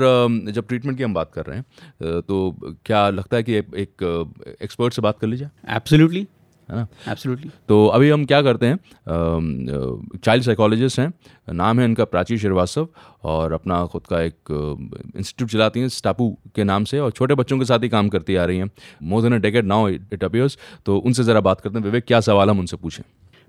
जब 0.52 0.68
ट्रीटमेंट 0.68 0.98
की 0.98 1.04
हम 1.04 1.14
बात 1.14 1.32
कर 1.34 1.46
रहे 1.46 1.58
हैं 1.58 2.22
तो 2.22 2.56
क्या 2.86 3.10
लगता 3.10 3.38
है 3.38 3.44
कि 3.44 3.54
एक- 3.54 3.76
एक 3.76 4.58
एक्सपर्ट 4.62 4.94
से 4.94 5.02
बात 5.02 5.20
कर 5.20 5.28
लीजिए? 5.28 5.48
एब्सोल्युटली 5.70 6.28
है 6.70 6.76
ना? 6.76 6.88
एब्सोल्युटली 7.10 7.50
तो 7.70 7.86
अभी 7.88 8.10
हम 8.10 8.26
क्या 8.26 8.42
करते 8.42 8.66
हैं 8.66 8.78
चाइल्ड 10.18 10.44
साइकोलॉजिस्ट 10.44 11.00
हैं 11.00 11.12
नाम 11.54 11.80
है 11.80 11.86
इनका 11.86 12.06
प्राची 12.06 12.38
श्रीवास्तव 12.38 12.88
और 13.24 13.54
अपना 13.54 13.86
खुद 13.86 14.08
का 14.10 14.22
एक 14.22 14.52
इंस्टीट्यूट 15.16 15.50
चलाती 15.50 15.80
हैं 15.80 15.90
स्टापू 15.92 16.30
के 16.56 16.64
नाम 16.64 16.84
से 16.84 17.00
और 17.00 17.12
छोटे 17.12 17.36
बच्चों 17.36 17.60
के 17.60 17.66
साथ 17.66 17.84
ही 17.84 17.90
काम 17.90 18.10
करती 18.10 18.36
आ 18.36 18.46
रही 18.46 18.58
हैं। 18.58 18.70
More 19.04 19.22
than 19.22 19.34
a 19.34 19.38
decade 19.40 19.66
now 19.66 19.88
it 19.90 20.24
appears 20.24 20.58
तो 20.86 20.98
उनसे 20.98 21.24
ज़रा 21.24 21.42
बात 21.42 21.62
करते 21.62 21.78
हैं। 21.78 21.86
विवेक 21.86 22.06
क्या 22.06 22.20
सवाल 22.22 22.50
हम 22.50 22.60
उनसे 22.60 22.78
पूछें? 22.78 23.04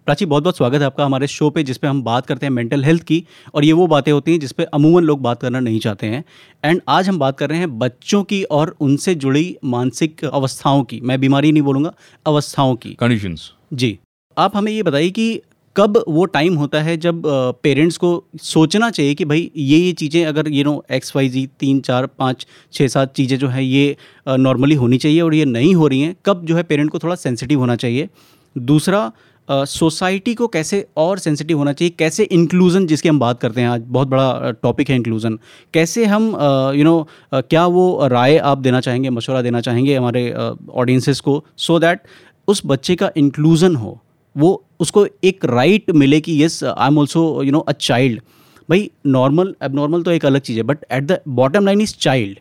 प्राची 0.06 0.26
बहुत 0.26 0.42
बहुत 0.42 0.56
स्वागत 0.56 0.80
है 0.80 0.86
आपका 0.86 1.04
हमारे 1.04 1.26
शो 1.26 1.48
पे 1.50 1.62
जिसपे 1.62 1.86
हम 1.86 2.02
बात 2.02 2.26
करते 2.26 2.46
हैं 2.46 2.50
मेंटल 2.52 2.84
हेल्थ 2.84 3.02
की 3.02 3.22
और 3.54 3.64
ये 3.64 3.72
वो 3.72 3.86
बातें 3.86 4.10
होती 4.12 4.32
हैं 4.32 4.40
जिसपे 4.40 4.64
अमूमन 4.64 5.04
लोग 5.04 5.20
बात 5.22 5.40
करना 5.40 5.60
नहीं 5.60 5.78
चाहते 5.80 6.06
हैं। 6.06 6.22
एंड 6.64 6.80
आज 6.88 7.08
हम 7.08 7.18
बात 7.18 7.38
कर 7.38 7.50
रहे 7.50 7.58
हैं 7.58 7.78
बच्चों 7.78 8.22
की 8.24 8.42
और 8.44 8.74
उनसे 8.80 9.14
जुड़ी 9.16 9.56
मानसिक 9.64 10.24
अवस्थाओं 10.24 10.84
की 10.84 11.00
मैं 11.02 11.20
बीमारी 11.20 11.50
नहीं 11.52 11.62
बोलूँगा 11.62 11.92
अवस्थाओं 12.26 12.74
की। 12.76 12.94
कंडीशंस 13.00 13.50
जी 13.72 13.98
आप 14.36 14.56
हमें 14.56 14.70
ये 14.72 14.82
बताइए 14.82 15.10
कि 15.10 15.40
कब 15.76 16.02
वो 16.08 16.24
टाइम 16.26 16.54
होता 16.56 16.82
है 16.82 16.96
जब 16.98 17.22
पेरेंट्स 17.62 17.96
को 17.96 18.12
सोचना 18.44 18.90
चाहिए 18.90 19.14
कि 19.14 19.24
भाई 19.24 19.50
ये 19.56 19.78
ये 19.78 19.92
चीज़ें 19.94 20.24
अगर 20.26 20.48
you 20.50 20.64
know 20.64 20.82
X 20.92 21.14
Y 21.16 21.28
Z 21.28 21.46
तीन 21.60 21.80
चार 21.80 22.06
पाँच 22.08 22.46
छः 22.72 22.88
सात 22.88 23.14
चीज़ें 23.14 23.38
जो 23.38 23.48
है 23.48 23.64
ये 23.64 23.96
नॉर्मली 24.28 24.74
होनी 24.76 24.98
चाहिए 24.98 25.20
और 25.20 25.34
ये 25.34 25.44
नहीं 25.46 25.74
हो 25.74 25.86
रही 25.86 26.00
हैं 26.00 26.16
कब 26.26 26.46
जो 26.46 26.56
है 26.56 26.62
पेरेंट 26.64 26.90
को 26.90 26.98
थोड़ा 26.98 27.14
सेंसिटिव 27.16 27.60
होना 27.60 27.76
चाहिए। 27.76 28.08
दूसरा 28.56 29.10
सोसाइटी 29.48 30.34
को 30.34 30.46
कैसे 30.48 30.84
और 30.96 31.18
सेंसिटिव 31.18 31.58
होना 31.58 31.72
चाहिए? 31.72 31.94
कैसे 31.98 32.24
इंक्लूज़न 32.24 32.86
जिसकी 32.86 33.08
हम 33.08 33.18
बात 33.18 33.40
करते 33.40 33.60
हैं 33.60 33.68
आज, 33.68 33.82
बहुत 33.82 34.08
बड़ा 34.08 34.50
टॉपिक 34.52 34.90
है 34.90 34.96
इंक्लूज़न 34.96 35.38
कैसे 35.74 36.04
हम 36.04 36.28
यू 36.76 36.84
नो 36.84 37.08
क्या 37.34 37.66
वो 37.66 38.08
राय 38.08 38.38
आप 38.38 38.58
देना 38.58 38.80
चाहेंगे, 38.80 39.10
मशवरा 39.10 39.42
देना 39.42 39.60
चाहेंगे 39.60 39.96
हमारे 39.96 40.32
ऑडियंसेस 40.32 41.20
को 41.20 41.42
सो 41.56 41.78
दैट 41.78 42.00
उस 42.48 42.62
बच्चे 42.66 42.96
का 42.96 43.10
इंक्लूज़न 43.16 43.76
हो। 43.76 43.98
वो, 44.36 44.64
उसको 44.80 45.06
एक 45.24 45.44
राइट 45.44 45.90
मिले 45.92 46.20
कि 46.20 46.32
yes 46.32 46.62
I 46.64 46.88
am 46.88 46.98
also 46.98 47.42
you 47.42 47.52
know 47.52 47.58
a 47.58 47.72
child 47.72 48.20
भाई 48.68 48.90
नॉर्मल 49.06 49.54
एबनॉर्मल 49.62 50.02
तो 50.02 50.10
एक 50.10 50.26
अलग 50.26 50.40
चीज़ 50.40 50.56
है 50.56 50.62
but 50.62 50.84
at 50.92 51.04
the 51.04 51.18
bottom 51.30 51.66
line 51.66 51.80
is 51.80 51.94
child 52.00 52.38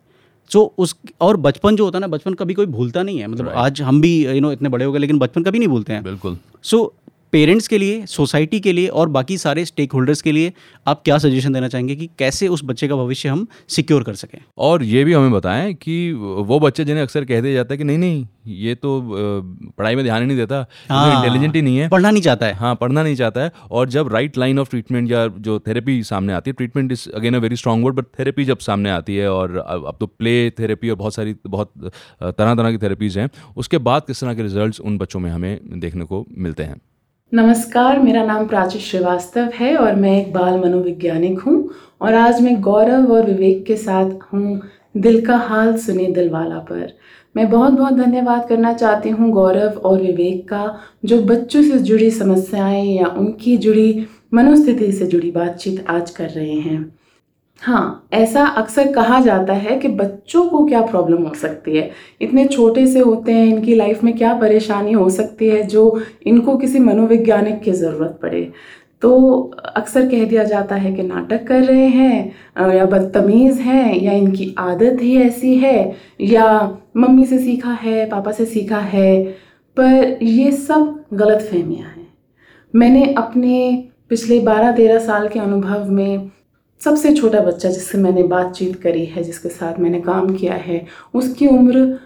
so 0.51 0.73
उस 0.77 0.95
और 1.21 1.37
बचपन 1.37 1.75
जो 1.75 1.85
होता 1.85 1.97
है 1.97 2.01
ना 2.01 2.07
बचपन 2.07 2.33
कभी 2.33 2.53
कोई 2.53 2.65
भूलता 2.65 3.03
नहीं 3.03 3.19
है। 3.19 3.27
मतलब 3.27 3.49
आज 3.49 3.81
हम 3.81 4.01
भी 4.01 4.27
यू 4.27 4.41
नो 4.41 4.51
इतने 4.51 4.69
बड़े 4.69 4.85
हो 4.85 4.91
गए 4.91 4.99
लेकिन 4.99 5.19
बचपन 5.19 5.43
कभी 5.43 5.59
नहीं 5.59 5.69
भूलते 5.69 5.93
हैं। 5.93 6.03
बिल्कुल। 6.03 6.37
सो 6.63 6.93
पेरेंट्स 7.34 7.67
के 7.67 7.77
लिए 7.77 8.05
सोसाइटी 8.05 8.60
के 8.60 8.72
लिए 8.74 8.88
और 8.89 9.10
बाकी 9.10 9.38
सारे 9.38 9.63
स्टेक 9.65 9.91
होल्डर्स 9.94 10.22
के 10.22 10.32
लिए 10.32 10.51
आप 10.88 11.01
क्या 11.05 11.17
सजेशन 11.17 11.53
देना 11.53 11.67
चाहेंगे 11.67 11.96
कि 11.96 12.10
कैसे 12.20 12.48
उस 12.48 12.62
बच्चे 12.65 12.88
का 12.88 12.96
भविष्य 12.96 13.29
हम 13.29 13.48
सिक्योर 13.70 14.03
कर 14.03 14.13
सकें? 14.15 14.39
और 14.58 14.84
ये 14.84 15.03
भी 15.03 15.13
हमें 15.13 15.32
बताएँ 15.32 15.74
कि 15.74 16.12
वो 16.13 16.60
बच्चे 16.60 16.86
जिन्हें 16.86 17.03
अक्सर 17.03 17.25
कह 17.25 17.41
दिया 17.41 17.53
जाता 17.53 17.74
है 17.74 17.77
कि 17.77 17.84
नहीं 17.84 17.98
नहीं 17.98 18.25
ये 18.48 18.75
तो 18.75 19.01
पढ़ाई 19.77 19.96
में 19.96 20.03
ध्यान 20.05 20.22
ही 20.22 20.27
नहीं 20.27 20.38
देता 20.38 20.60
इंटेलिजेंट 20.84 21.55
ही। 21.55 21.62
नहीं 21.62 21.77
है। 21.77 21.88
पढ़ना 21.89 22.12
नहीं 22.12 22.22
चाहता 22.22 22.46
है। 22.46 22.53
हाँ 22.53 22.75
पढ़ना 22.75 23.03
नहीं 23.03 23.15
चाहता 23.15 23.41
है 23.41 23.51
और 23.72 23.89
जब 23.89 24.13
राइट 24.13 24.38
लाइन 24.38 24.60
ऑफ़ 24.60 24.70
ट्रीटमेंट 24.70 25.12
या 25.12 25.27
जो 25.39 25.60
थेरेपी 25.60 26.01
सामने 26.03 26.34
आती 26.34 26.50
है 26.50 26.53
treatment 26.53 26.91
is 26.91 27.10
again 27.12 27.36
a 27.36 27.39
very 27.39 27.55
strong 27.55 27.86
word 27.86 27.96
but 27.96 28.05
therapy 28.20 28.46
जब 28.46 28.58
सामने 28.60 28.89
आती 28.91 29.15
है 29.15 29.32
और 29.32 29.58
अब 29.58 29.86
अब 29.88 29.98
तो 30.00 30.08
प्ले 30.08 30.50
थेरेपी 30.60 30.89
और 30.89 30.96
बहुत 30.96 31.15
सारी 31.15 31.36
बहुत 31.48 31.72
तरह 32.24 32.55
तरह 32.55 32.72
की 32.72 32.77
थेरेपीज़ 32.77 33.20
हैं 33.20 33.29
उसके 33.58 33.77
बाद 33.89 34.01
किस 34.08 34.22
तरह 34.22 34.34
के 34.34 34.44
रिज़ल्ट 34.44 34.79
उन 34.82 34.98
बच्चों 34.98 35.20
में 35.20 35.32
हमें 35.32 35.79
देखने 35.79 36.05
को 36.05 36.25
मिलते 36.38 36.63
हैं। 36.63 36.82
नमस्कार, 37.32 38.00
मेरा 38.00 38.24
नाम 38.25 38.46
प्राची 38.48 38.79
श्रीवास्तव 38.79 39.50
है 39.53 39.75
और 39.77 39.96
मैं 39.96 40.12
एक 40.17 40.32
बाल 40.34 40.60
मनोवैज्ञानिक 40.60 41.39
हूँ 41.39 41.70
और 42.01 42.13
आज 42.13 42.41
मैं 42.41 42.55
गौरव 42.62 43.12
और 43.13 43.25
विवेक 43.25 43.65
के 43.65 43.75
साथ 43.75 44.12
हूँ 44.34 44.62
दिल 44.98 45.25
का 45.25 45.38
हाल 45.38 45.75
सुने 45.77 46.05
दिलवाला 46.13 46.60
पर। 46.60 46.94
मैं 47.36 47.50
बहुत 47.50 47.74
बहुत 47.74 47.94
धन्यवाद 47.94 48.48
करना 48.50 48.74
चाहती 48.74 49.10
हूँ 49.10 49.29
गौरव 49.32 49.79
और 49.79 50.01
विवेक 50.01 50.48
का, 50.50 50.79
जो 51.05 51.22
बच्चों 51.24 51.63
से 51.63 51.79
जुड़ी 51.79 52.12
समस्याएँ 52.12 52.86
या 52.86 53.08
उनकी 53.08 53.58
जुड़ी 53.58 54.08
मनोस्थिति 54.34 54.91
से 54.91 55.08
जुड़ी 55.08 55.32
बातचीत 55.32 55.86
आज 55.89 56.12
कर 56.12 56.29
रहे 56.29 56.53
हैं। 56.53 56.79
हाँ 57.65 58.07
ऐसा 58.13 58.45
अक्सर 58.57 58.91
कहा 58.93 59.19
जाता 59.22 59.53
है 59.53 59.77
कि 59.79 59.88
बच्चों 59.89 60.45
को 60.50 60.65
क्या 60.65 60.81
प्रॉब्लम 60.81 61.24
हो 61.24 61.34
सकती 61.36 61.77
है? 61.77 61.89
इतने 62.22 62.45
छोटे 62.48 62.86
से 62.88 63.00
होते 63.00 63.31
हैं, 63.31 63.45
इनकी 63.48 63.75
लाइफ 63.75 64.03
में 64.03 64.15
क्या 64.17 64.34
परेशानी 64.39 64.91
हो 64.91 65.10
सकती 65.10 65.48
है 65.50 65.62
जो 65.63 66.01
इनको 66.27 66.55
किसी 66.57 66.79
मनोवैज्ञानिक 66.79 67.60
की 67.62 67.72
ज़रूरत 67.72 68.19
पड़े? 68.22 68.51
तो 69.01 69.41
अक्सर 69.75 70.07
कह 70.10 70.25
दिया 70.25 70.43
जाता 70.43 70.75
है 70.75 70.93
कि 70.93 71.03
नाटक 71.03 71.48
कर 71.48 71.63
रहे 71.63 71.88
हैं 71.88 72.75
या 72.75 72.86
बदतमीज़ 72.86 73.62
हैं, 73.62 73.95
या 73.95 74.12
इनकी 74.12 74.53
आदत 74.60 75.01
ही 75.01 75.17
ऐसी 75.22 75.55
है, 75.55 75.95
या 76.22 76.77
मम्मी 76.98 77.25
से 77.25 77.39
सीखा 77.39 77.72
है, 77.74 78.05
पापा 78.10 78.31
से 78.31 78.45
सीखा 78.45 78.79
है, 78.79 79.24
पर 79.77 80.24
ये 80.24 80.51
सब 80.51 81.03
गलत 81.13 81.41
फहमियाँ 81.41 81.89
हैं। 81.89 82.07
मैंने 82.74 83.03
अपने 83.17 83.89
पिछले 84.10 84.39
बारह 84.41 84.72
तेरह 84.72 85.00
साल 85.00 85.27
के 85.27 85.39
अनुभव 85.39 85.91
में 85.91 86.31
सबसे 86.82 87.13
छोटा 87.13 87.39
बच्चा 87.39 87.70
जिससे 87.70 87.98
मैंने 87.98 88.24
बातचीत 88.24 88.75
करी 88.82 89.05
है, 89.05 89.24
जिसके 89.24 89.50
साथ 89.50 89.79
मैंने 89.79 90.01
काम 90.01 90.36
किया 90.36 90.53
है, 90.53 90.86
उसकी 91.13 91.48
उम्र 91.48 92.00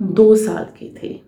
दो 0.00 0.34
साल 0.36 0.64
की 0.78 0.88
थी। 0.88 1.20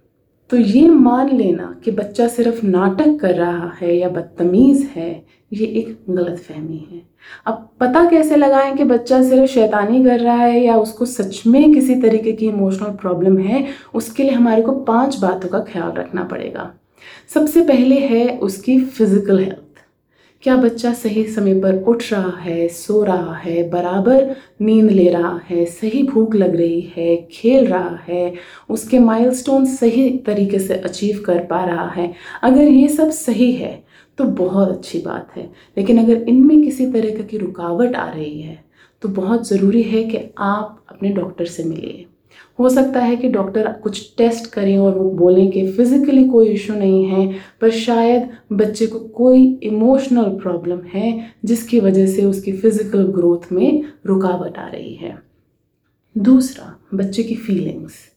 तो 0.51 0.57
ये 0.57 0.89
मान 0.89 1.29
लेना 1.37 1.75
कि 1.85 1.91
बच्चा 1.91 2.27
सिर्फ़ 2.29 2.65
नाटक 2.67 3.19
कर 3.21 3.35
रहा 3.35 3.73
है 3.81 3.97
या 3.97 4.09
बदतमीज़ 4.09 4.87
है, 4.87 5.25
ये 5.53 5.67
एक 5.67 6.05
गलत 6.11 6.39
फहमी 6.39 6.79
है। 6.93 7.03
अब 7.47 7.69
पता 7.81 8.05
कैसे 8.11 8.37
लगाएँ 8.37 8.75
कि 8.77 8.85
बच्चा 8.85 9.23
सिर्फ़ 9.23 9.51
शैतानी 9.51 10.05
कर 10.05 10.21
रहा 10.21 10.37
है 10.37 10.61
या 10.61 10.77
उसको 10.77 11.07
सच 11.07 11.43
में 11.47 11.73
किसी 11.75 11.95
तरीके 11.95 12.33
की 12.33 12.47
इमोशनल 12.47 12.93
प्रॉब्लम 12.93 13.39
है, 13.39 13.67
उसके 13.95 14.23
लिए 14.23 14.33
हमारे 14.33 14.63
को 14.63 14.73
पाँच 14.85 15.19
बातों 15.19 15.49
का 15.49 15.61
ख्याल 15.61 15.93
रखना 15.93 16.25
पड़ेगा। 16.25 16.73
सबसे 17.35 17.63
पहले 17.63 17.99
है 17.99 18.39
उसकी 18.39 18.81
फ़िज़िकल 18.81 19.39
हेल्थ 19.39 19.72
क्या 20.43 20.55
बच्चा 20.57 20.93
सही 20.93 21.25
समय 21.25 21.55
पर 21.61 21.77
उठ 21.89 22.03
रहा 22.13 22.31
है, 22.39 22.67
सो 22.69 23.03
रहा 23.05 23.35
है, 23.35 23.69
बराबर 23.71 24.35
नींद 24.61 24.91
ले 24.91 25.09
रहा 25.09 25.41
है, 25.49 25.65
सही 25.65 26.03
भूख 26.03 26.35
लग 26.35 26.57
रही 26.57 26.81
है, 26.97 27.17
खेल 27.33 27.67
रहा 27.67 27.97
है, 28.09 28.33
उसके 28.71 28.99
माइलस्टोन 28.99 29.67
सही 29.67 30.09
तरीके 30.19 30.59
से 30.59 30.75
अचीव 30.75 31.23
कर 31.27 31.39
पा 31.47 31.65
रहा 31.65 31.89
है? 31.91 32.13
अगर 32.43 32.63
ये 32.63 32.89
सब 32.89 33.11
सही 33.11 33.53
है 33.53 33.73
तो 34.19 34.25
बहुत 34.25 34.69
अच्छी 34.69 34.99
बात 34.99 35.37
है। 35.37 35.51
लेकिन 35.77 36.03
अगर 36.05 36.29
इनमें 36.29 36.63
किसी 36.63 36.87
तरह 36.93 37.23
की 37.23 37.39
रुकावट 37.39 37.95
आ 37.97 38.09
रही 38.11 38.41
है 38.41 38.63
तो 39.03 39.09
बहुत 39.11 39.49
ज़रूरी 39.49 39.83
है 39.83 40.03
कि 40.05 40.19
आप 40.39 40.85
अपने 40.91 41.09
डॉक्टर 41.11 41.47
से 41.47 41.65
मिलिए। 41.65 42.07
हो 42.59 42.69
सकता 42.69 43.01
है 43.01 43.17
कि 43.17 43.29
डॉक्टर 43.29 43.71
कुछ 43.73 44.15
टेस्ट 44.19 44.47
करें 44.53 44.77
और 44.79 44.99
वो 44.99 45.11
बोलें 45.11 45.51
कि 45.51 45.67
फ़िज़िकली 45.73 46.25
कोई 46.25 46.49
इशू 46.49 46.75
नहीं 46.75 47.05
है, 47.05 47.27
पर 47.61 47.71
शायद 47.71 48.29
बच्चे 48.53 48.87
को 48.87 48.99
कोई 48.99 49.45
इमोशनल 49.63 50.31
प्रॉब्लम 50.43 50.81
है, 50.95 51.35
जिसकी 51.45 51.81
वजह 51.81 52.07
से 52.07 52.25
उसकी 52.25 52.53
फ़िज़िकल 52.53 53.07
ग्रोथ 53.13 53.53
में 53.53 53.85
रुकावट 54.07 54.59
आ 54.59 54.69
रही 54.69 54.95
है। 54.95 55.19
दूसरा, 56.17 56.75
बच्चे 56.95 57.23
की 57.23 57.35
फीलिंग्स 57.37 58.12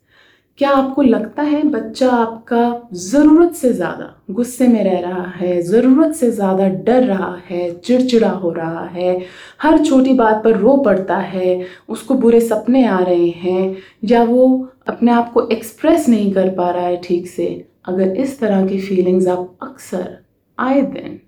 क्या 0.59 0.69
आपको 0.69 1.01
लगता 1.01 1.43
है 1.43 1.62
बच्चा 1.63 2.09
आपका 2.12 2.89
ज़रूरत 2.93 3.53
से 3.53 3.71
ज़्यादा 3.74 4.05
गुस्से 4.31 4.67
में 4.67 4.83
रह 4.83 5.00
रहा 5.00 5.24
है, 5.29 5.62
ज़रूरत 5.62 6.13
से 6.15 6.29
ज़्यादा 6.31 6.67
डर 6.67 7.03
रहा 7.03 7.35
है, 7.50 7.74
चिड़चिड़ा 7.75 8.29
हो 8.29 8.51
रहा 8.51 8.85
है, 8.85 9.25
हर 9.62 9.83
छोटी 9.85 10.13
बात 10.13 10.43
पर 10.43 10.57
रो 10.57 10.75
पड़ता 10.77 11.17
है, 11.17 11.65
उसको 11.89 12.13
बुरे 12.15 12.39
सपने 12.41 12.85
आ 12.85 13.00
रहे 13.00 13.27
हैं, 13.27 13.75
या 14.03 14.24
वो 14.24 14.47
अपने 14.88 15.12
आप 15.12 15.31
को 15.33 15.47
एक्सप्रेस 15.50 16.07
नहीं 16.09 16.31
कर 16.33 16.50
पा 16.55 16.69
रहा 16.69 16.85
है 16.85 17.01
ठीक 17.03 17.27
से? 17.27 17.47
अगर 17.85 18.15
इस 18.15 18.39
तरह 18.39 18.65
की 18.67 18.79
फीलिंग्स 18.79 19.27
आप 19.27 19.57
अक्सर 19.63 20.17
आए 20.57 20.81
दिन 20.83 21.19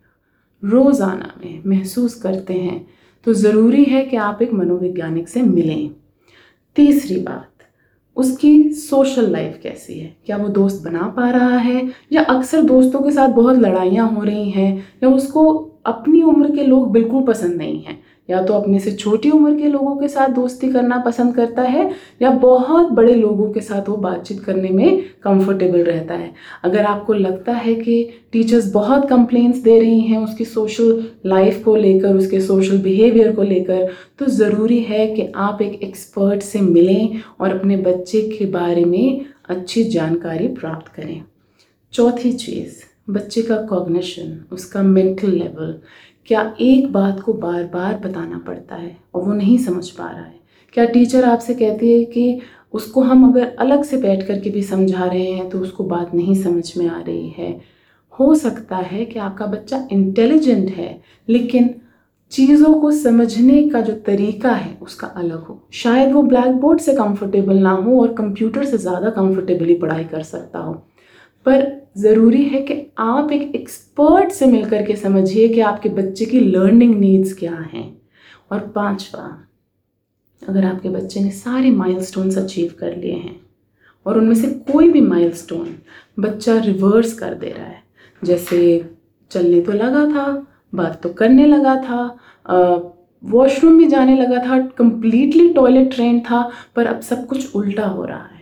रोज़ाना 0.64 1.34
में 1.44 1.62
महसूस 1.68 2.16
करते 2.16 2.54
हैं 2.54 2.86
तो 3.26 3.34
ज़रूरी 3.34 3.84
है 3.84 4.06
कि 4.06 4.18
आप 4.18 4.42
एक 4.42 4.54
मनोवैज्ञानिक 4.54 5.28
से 5.30 5.42
मिलें। 5.42 5.90
तीसरी 6.76 7.20
बात 7.22 7.57
उसकी 8.18 8.72
सोशल 8.74 9.32
लाइफ 9.32 9.60
कैसी 9.64 10.00
है? 10.00 10.18
क्या 10.26 10.38
वो 10.38 10.48
दोस्त 10.48 10.84
बना 10.84 11.08
पा 11.18 11.30
रहा 11.30 11.58
है? 11.58 11.92
या 12.12 12.22
अक्सर 12.22 12.62
दोस्तों 12.62 13.00
के 13.00 13.12
साथ 13.12 13.30
बहुत 13.30 13.58
लड़ाइयाँ 13.58 14.10
हो 14.10 14.24
रही 14.24 14.50
हैं, 14.50 14.88
या 15.04 15.10
उसको 15.10 15.72
अपनी 15.86 16.22
उम्र 16.22 16.56
के 16.56 16.64
लोग 16.64 16.92
बिल्कुल 16.92 17.24
पसंद 17.24 17.56
नहीं 17.56 17.84
हैं? 17.84 18.07
या 18.30 18.42
तो 18.44 18.54
अपने 18.54 18.80
से 18.80 18.92
छोटी 18.94 19.30
उम्र 19.30 19.54
के 19.58 19.68
लोगों 19.68 19.96
के 19.98 20.08
साथ 20.08 20.30
दोस्ती 20.30 20.70
करना 20.70 20.98
पसंद 20.98 21.36
करता 21.36 21.62
है, 21.64 21.90
या 22.22 22.30
बहुत 22.32 22.92
बड़े 22.92 23.14
लोगों 23.16 23.52
के 23.54 23.62
साथ 23.62 23.90
वो 23.90 23.96
बातचीत 23.98 24.40
करने 24.40 24.70
में 24.70 25.04
कंफर्टेबल 25.24 25.84
रहता 25.84 26.14
है। 26.14 26.34
अगर 26.64 26.86
आपको 26.86 27.14
लगता 27.14 27.54
है 27.54 27.76
कि 27.76 28.04
टीचर्स 28.32 28.72
बहुत 28.74 29.08
कंप्लेंट्स 29.10 29.60
दे 29.60 29.80
रही 29.80 30.00
हैं 30.02 30.18
उसकी 30.18 30.46
सोशल 30.46 31.04
लाइफ 31.26 31.64
को 31.66 31.76
लेकर, 31.76 32.16
उसके 32.16 32.42
सोशल 32.42 32.78
बिहेवियर 32.80 33.32
को 33.36 33.44
लेकर 33.44 33.88
तो 34.20 34.26
ज़रूरी 34.26 34.80
है 34.80 35.08
कि 35.08 35.32
आप 35.38 35.62
एक 35.62 35.82
एक्सपर्ट 35.84 36.42
से 36.42 36.62
मिलें 36.62 37.20
और 37.40 37.58
अपने 37.58 37.78
बच्चे 37.78 38.22
के 38.30 38.46
बारे 38.52 38.86
में 38.86 39.26
अच्छी 39.50 39.84
जानकारी 39.86 40.48
प्राप्त 40.50 40.94
करें। 40.96 41.22
चौथी 41.94 42.32
चीज़, 42.34 42.84
बच्चे 43.10 43.42
का 43.42 43.56
कॉग्निशन 43.66 44.40
उसका 44.52 44.82
मेंटल 44.84 45.30
लेवल 45.30 45.74
क्या 46.28 46.42
एक 46.62 46.92
बात 46.94 47.20
को 47.20 47.34
बार 47.34 47.64
बार 47.64 47.98
बताना 47.98 48.38
पड़ता 48.48 48.76
है 48.76 48.96
और 49.16 49.24
वो 49.24 49.34
नहीं 49.34 49.58
समझ 49.58 49.90
पा 49.90 50.10
रहा 50.10 50.22
है? 50.22 50.40
क्या 50.74 50.86
टीचर 50.86 51.26
आपसे 51.26 51.54
कहती 51.54 51.92
है 51.92 52.04
कि 52.06 52.40
उसको 52.74 53.02
हम 53.02 53.30
अगर 53.30 53.56
अलग 53.60 53.84
से 53.84 53.98
बैठ 53.98 54.28
कर 54.28 54.40
के 54.40 54.50
भी 54.50 54.64
समझा 54.64 55.06
रहे 55.06 55.32
हैं 55.32 55.50
तो 55.50 55.60
उसको 55.60 55.84
बात 55.84 56.14
नहीं 56.14 56.36
समझ 56.36 56.78
में 56.78 56.88
आ 56.88 57.00
रही 57.00 57.30
है? 57.30 57.60
हो 58.14 58.34
सकता 58.36 58.78
है 58.78 59.06
कि 59.06 59.20
आपका 59.20 59.46
बच्चा 59.46 59.88
इंटेलिजेंट 59.92 60.70
है, 60.70 61.02
लेकिन 61.28 61.74
चीज़ों 62.32 62.74
को 62.74 62.92
समझने 62.92 63.62
का 63.70 63.82
जो 63.82 63.94
तरीका 64.06 64.52
है 64.52 64.78
उसका 64.82 65.08
अलग 65.08 65.44
हो। 65.44 65.62
शायद 65.74 66.12
वो 66.12 66.24
ब्लैक 66.24 66.56
बोर्ड 66.56 66.80
से 66.80 66.94
कंफर्टेबल 66.94 67.58
ना 67.58 67.72
हो 67.72 68.00
और 68.02 68.14
कंप्यूटर 68.14 68.66
से 68.66 68.78
ज़्यादा 68.78 69.10
कंफर्टेबली 69.12 69.76
पढ़ाई 69.76 70.04
कर 70.04 70.24
सकता 70.24 70.60
हो। 70.60 70.74
पर 71.46 71.66
ज़रूरी 71.98 72.44
है 72.44 72.62
कि 72.62 72.76
आप 73.00 73.32
एक 73.32 73.56
एक्सपर्ट 73.56 74.32
से 74.32 74.46
मिलकर 74.46 74.86
के 74.86 74.96
समझिए 74.96 75.48
कि 75.50 75.60
आपके 75.62 75.90
बच्चे 75.92 76.26
की 76.26 76.40
लर्निंग 76.40 76.96
नीड्स 76.96 77.34
क्या 77.34 77.54
हैं। 77.74 77.86
और 78.52 78.60
पांचवा, 78.76 79.24
अगर 80.42 80.66
आपके 80.66 80.90
बच्चे 80.90 81.20
ने 81.20 81.32
सारे 81.32 81.72
माइलस्टोन्स 81.72 82.38
अचीव 82.38 82.74
कर 82.80 82.96
लिए 82.96 83.14
हैं, 83.14 83.40
और 84.06 84.18
उनमें 84.18 84.36
से 84.36 84.48
कोई 84.72 84.92
भी 84.92 85.02
माइलस्टोन 85.02 85.76
बच्चा 86.20 86.58
रिवर्स 86.60 87.14
कर 87.14 87.34
दे 87.34 87.50
रहा 87.50 87.66
है, 87.66 87.82
जैसे 88.22 88.90
चलने 89.32 89.62
तो 89.62 89.72
लगा 89.74 90.06
था, 90.08 90.46
बात 90.76 91.02
तो 91.04 91.10
करने 91.12 91.46
लगा 91.46 91.76
था 91.82 92.94
वॉशरूम 93.24 93.78
भी 93.78 93.86
जाने 93.88 94.16
लगा 94.18 94.44
था 94.46 94.60
कंप्लीटली 94.78 95.48
टॉयलेट 95.54 95.94
ट्रेन 95.94 96.20
था, 96.22 96.50
पर 96.76 96.86
अब 96.86 97.00
सब 97.02 97.26
कुछ 97.28 97.56
उल्टा 97.56 97.86
हो 97.86 98.04
रहा 98.06 98.24
है। 98.24 98.37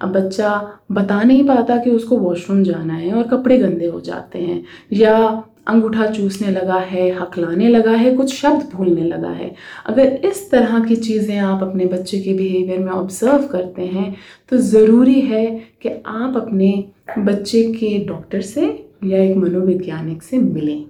अब 0.00 0.12
बच्चा 0.12 0.50
बता 0.92 1.22
नहीं 1.22 1.44
पाता 1.46 1.76
कि 1.78 1.90
उसको 1.90 2.16
वॉशरूम 2.18 2.62
जाना 2.64 2.94
है 2.94 3.12
और 3.12 3.28
कपड़े 3.28 3.58
गंदे 3.58 3.86
हो 3.86 4.00
जाते 4.02 4.38
हैं, 4.38 4.62
या 4.92 5.44
अंगूठा 5.68 6.06
चूसने 6.06 6.50
लगा 6.50 6.78
है 6.80 7.10
हकलाने 7.12 7.68
लगा 7.68 7.92
है, 7.92 8.14
कुछ 8.16 8.34
शब्द 8.34 8.68
भूलने 8.72 9.02
लगा 9.02 9.30
है। 9.30 9.54
अगर 9.86 10.06
इस 10.24 10.50
तरह 10.50 10.78
की 10.84 10.96
चीज़ें 10.98 11.36
आप 11.38 11.62
अपने 11.62 11.86
बच्चे 11.86 12.18
के 12.20 12.34
बिहेवियर 12.34 12.78
में 12.78 12.92
ऑब्ज़र्व 12.92 13.46
करते 13.48 13.86
हैं 13.86 14.14
तो 14.50 14.56
ज़रूरी 14.58 15.20
है 15.22 15.46
कि 15.82 15.88
आप 15.88 16.36
अपने 16.36 16.72
बच्चे 17.18 17.62
के 17.72 17.98
डॉक्टर 18.06 18.40
से 18.42 18.66
या 19.04 19.18
एक 19.20 19.36
मनोवैज्ञानिक 19.36 20.22
से 20.22 20.38
मिलें। 20.38 20.84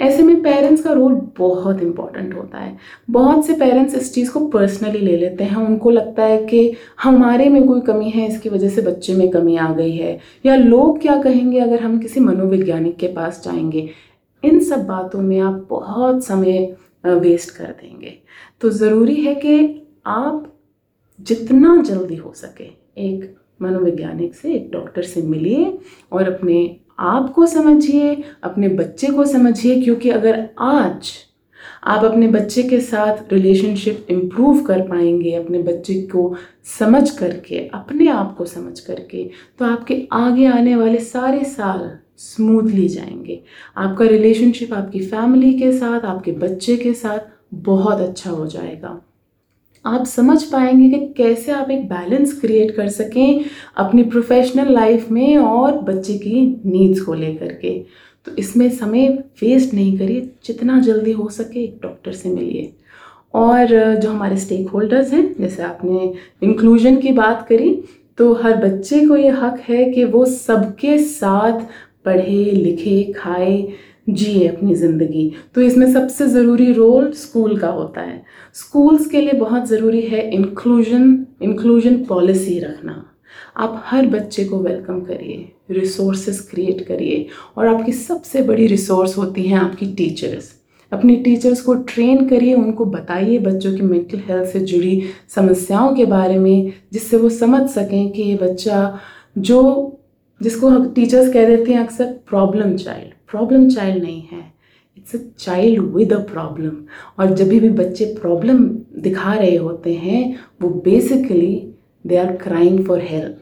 ऐसे 0.00 0.22
में 0.22 0.42
पेरेंट्स 0.42 0.82
का 0.82 0.92
रोल 0.92 1.28
बहुत 1.38 1.82
इंपॉर्टेंट 1.82 2.34
होता 2.34 2.58
है। 2.58 2.76
बहुत 3.10 3.46
से 3.46 3.54
पेरेंट्स 3.54 3.94
इस 3.94 4.14
चीज़ 4.14 4.32
को 4.32 4.46
पर्सनली 4.46 4.98
ले 4.98 5.16
लेते 5.16 5.44
हैं। 5.44 5.56
उनको 5.56 5.90
लगता 5.90 6.22
है 6.24 6.44
कि 6.44 6.72
हमारे 7.02 7.48
में 7.48 7.66
कोई 7.66 7.80
कमी 7.80 8.10
है, 8.10 8.28
इसकी 8.28 8.48
वजह 8.48 8.68
से 8.68 8.82
बच्चे 8.82 9.14
में 9.14 9.30
कमी 9.30 9.56
आ 9.56 9.72
गई 9.72 9.96
है। 9.96 10.18
या 10.46 10.56
लोग 10.56 11.00
क्या 11.00 11.22
कहेंगे 11.22 11.58
अगर 11.58 11.80
हम 11.80 11.98
किसी 11.98 12.20
मनोवैज्ञानिक 12.20 12.96
के 12.96 13.06
पास 13.06 13.42
जाएँगे? 13.44 13.90
इन 14.44 14.60
सब 14.60 14.86
बातों 14.86 15.22
में 15.22 15.40
आप 15.40 15.66
बहुत 15.70 16.24
समय 16.24 16.76
वेस्ट 17.06 17.50
कर 17.50 17.64
देंगे। 17.64 18.14
तो 18.60 18.70
ज़रूरी 18.70 19.14
है 19.14 19.34
कि 19.34 19.82
आप 20.06 20.50
जितना 21.20 21.82
जल्दी 21.86 22.16
हो 22.16 22.32
सके 22.36 22.64
एक 22.98 23.36
मनोवैज्ञानिक 23.62 24.34
से, 24.34 24.54
एक 24.54 24.70
डॉक्टर 24.72 25.02
से 25.02 25.22
मिलिए 25.22 25.78
और 26.12 26.32
अपने 26.32 26.76
आपको 26.98 27.46
समझिए, 27.46 28.22
अपने 28.44 28.68
बच्चे 28.68 29.06
को 29.06 29.24
समझिए, 29.24 29.80
क्योंकि 29.82 30.10
अगर 30.10 30.48
आज 30.60 31.12
आप 31.84 32.04
अपने 32.04 32.26
बच्चे 32.28 32.62
के 32.62 32.80
साथ 32.80 33.32
रिलेशनशिप 33.32 34.06
इम्प्रूव 34.10 34.62
कर 34.64 34.80
पाएँगे, 34.80 35.34
अपने 35.34 35.58
बच्चे 35.62 35.94
को 36.02 36.34
समझ 36.78 37.10
करके, 37.10 37.58
अपने 37.68 38.08
आप 38.08 38.34
को 38.36 38.44
समझ 38.44 38.78
करके 38.80 39.28
तो 39.58 39.64
आपके 39.64 40.02
आगे 40.12 40.46
आने 40.46 40.76
वाले 40.76 40.98
सारे 41.00 41.44
साल 41.44 41.90
स्मूथली 42.18 42.88
जाएँगे। 42.88 43.42
आपका 43.76 44.04
रिलेशनशिप 44.04 44.72
आपकी 44.74 45.00
फैमिली 45.00 45.52
के 45.54 45.72
साथ, 45.72 46.00
आपके 46.00 46.32
बच्चे 46.32 46.76
के 46.76 46.94
साथ 46.94 47.32
बहुत 47.54 48.00
अच्छा 48.00 48.30
हो 48.30 48.46
जाएगा। 48.46 49.00
आप 49.84 50.04
समझ 50.06 50.42
पाएँगे 50.42 50.88
कि 50.90 51.06
कैसे 51.16 51.52
आप 51.52 51.70
एक 51.70 51.88
बैलेंस 51.88 52.38
क्रिएट 52.40 52.74
कर 52.76 52.88
सकें 52.88 53.44
अपनी 53.76 54.02
प्रोफेशनल 54.04 54.72
लाइफ 54.74 55.10
में 55.10 55.36
और 55.36 55.78
बच्चे 55.80 56.14
की 56.18 56.40
नीड्स 56.66 57.00
को 57.00 57.14
लेकर 57.14 57.52
के। 57.52 57.78
तो 58.26 58.32
इसमें 58.38 58.68
समय 58.70 59.08
वेस्ट 59.42 59.74
नहीं 59.74 59.96
करिए, 59.98 60.30
जितना 60.44 60.80
जल्दी 60.80 61.12
हो 61.12 61.28
सके 61.28 61.64
एक 61.64 61.78
डॉक्टर 61.82 62.12
से 62.12 62.28
मिलिए। 62.28 62.72
और 63.34 63.66
जो 63.96 64.10
हमारे 64.10 64.36
स्टेक 64.36 64.68
होल्डर्स 64.68 65.12
हैं, 65.12 65.34
जैसे 65.40 65.62
आपने 65.62 66.12
इंक्लूजन 66.42 66.96
की 66.96 67.12
बात 67.12 67.46
करी 67.48 67.78
तो 68.18 68.32
हर 68.34 68.56
बच्चे 68.56 69.06
को 69.06 69.16
ये 69.16 69.28
हक 69.30 69.60
है 69.68 69.84
कि 69.84 70.04
वो 70.04 70.24
सबके 70.24 70.98
साथ 70.98 71.60
पढ़े, 72.04 72.44
लिखे, 72.44 73.02
खाए 73.12 73.66
जिए 74.06 74.46
अपनी 74.48 74.74
ज़िंदगी। 74.74 75.30
तो 75.54 75.60
इसमें 75.60 75.92
सबसे 75.92 76.26
ज़रूरी 76.28 76.72
रोल 76.72 77.10
स्कूल 77.12 77.56
का 77.58 77.68
होता 77.68 78.00
है। 78.00 78.22
स्कूल्स 78.54 79.06
के 79.06 79.20
लिए 79.20 79.32
बहुत 79.32 79.68
ज़रूरी 79.68 80.00
है 80.02 80.30
इंक्लूजन 80.30 81.26
इंक्लूजन 81.42 81.96
पॉलिसी 82.04 82.58
रखना। 82.60 83.04
आप 83.56 83.82
हर 83.86 84.06
बच्चे 84.06 84.44
को 84.44 84.58
वेलकम 84.58 85.00
करिए 85.00 85.52
रिसोर्सेज 85.70 86.38
क्रिएट 86.50 86.86
करिए 86.86 87.26
और 87.56 87.66
आपकी 87.66 87.92
सबसे 87.92 88.42
बड़ी 88.42 88.66
रिसोर्स 88.66 89.16
होती 89.18 89.42
हैं 89.42 89.58
आपकी 89.58 89.86
टीचर्स 89.94 90.52
अपनी 90.92 91.14
टीचर्स 91.16 91.60
को 91.60 91.74
ट्रेन 91.74 92.28
करिए, 92.28 92.54
उनको 92.54 92.84
बताइए 92.84 93.38
बच्चों 93.38 93.74
की 93.76 93.82
मेंटल 93.82 94.18
हेल्थ 94.28 94.48
से 94.48 94.60
जुड़ी 94.60 95.02
समस्याओं 95.34 95.94
के 95.94 96.04
बारे 96.04 96.38
में, 96.38 96.72
जिससे 96.92 97.16
वो 97.16 97.28
समझ 97.30 97.68
सकें 97.70 98.10
कि 98.10 98.22
ये 98.22 98.34
बच्चा 98.42 98.98
जो, 99.38 100.00
जिसको 100.40 100.70
टीचर्स 100.86 101.32
कह 101.32 101.46
देते 101.46 101.72
हैं 101.72 101.80
अक्सर 101.80 102.12
प्रॉब्लम 102.28 102.76
चाइल्ड 102.76 103.13
प्रॉब्लम 103.34 103.68
चाइल्ड 103.68 104.02
नहीं 104.02 104.22
है. 104.32 104.42
It's 104.98 105.14
a 105.14 105.18
child 105.38 105.94
with 105.94 106.12
a 106.12 106.18
problem 106.24 106.76
और 107.18 107.34
जब 107.34 107.48
भी 107.48 107.68
बच्चे 107.70 108.04
प्रॉब्लम 108.20 108.64
दिखा 109.02 109.32
रहे 109.34 109.56
होते 109.56 109.94
हैं, 109.94 110.36
वो 110.62 110.68
basically 110.84 111.74
they 112.04 112.16
are 112.16 112.32
crying 112.36 112.84
for 112.86 113.00
help 113.02 113.40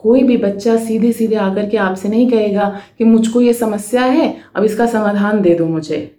कोई 0.00 0.22
भी 0.22 0.36
बच्चा 0.36 0.76
सीधे 0.76 1.12
सीधे 1.12 1.36
आकर 1.36 1.68
के 1.70 1.76
आपसे 1.76 2.08
नहीं 2.08 2.28
कहेगा 2.30 2.68
कि 2.98 3.04
मुझको 3.04 3.40
ये 3.40 3.52
समस्या 3.52 4.04
है, 4.04 4.34
अब 4.56 4.64
इसका 4.64 4.86
समाधान 4.86 5.40
दे 5.42 5.54
दो 5.54 5.66
मुझे. 5.66 6.10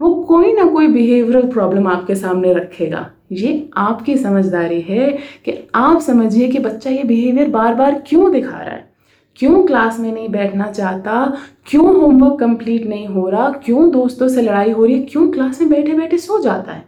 वो 0.00 0.14
कोई 0.24 0.52
ना 0.52 0.64
कोई 0.64 0.86
बिहेवियरल 0.88 1.50
प्रॉब्लम 1.50 1.86
आपके 1.88 2.14
सामने 2.14 2.52
रखेगा. 2.54 3.10
ये 3.32 3.68
आपकी 3.76 4.16
समझदारी 4.18 4.80
है 4.80 5.10
कि 5.44 5.58
आप 5.74 6.00
समझिए 6.00 6.48
कि 6.48 6.58
बच्चा 6.58 6.90
ये 6.90 7.04
बिहेवियर 7.04 7.48
बार 7.50 7.74
बार 7.74 8.02
क्यों 8.06 8.32
दिखा 8.32 8.58
रहा 8.58 8.74
है. 8.74 8.85
क्यों 9.36 9.62
क्लास 9.66 9.98
में 10.00 10.10
नहीं 10.12 10.28
बैठना 10.28 10.70
चाहता? 10.72 11.36
क्यों 11.66 11.94
होमवर्क 11.96 12.38
कंप्लीट 12.40 12.86
नहीं 12.86 13.06
हो 13.06 13.28
रहा? 13.28 13.48
क्यों 13.64 13.90
दोस्तों 13.90 14.28
से 14.28 14.42
लड़ाई 14.42 14.70
हो 14.70 14.84
रही 14.84 14.94
है? 14.94 15.04
क्यों 15.04 15.30
क्लास 15.32 15.60
में 15.60 15.70
बैठे 15.70 15.94
बैठे 15.94 16.18
सो 16.18 16.38
जाता 16.42 16.72
है? 16.72 16.84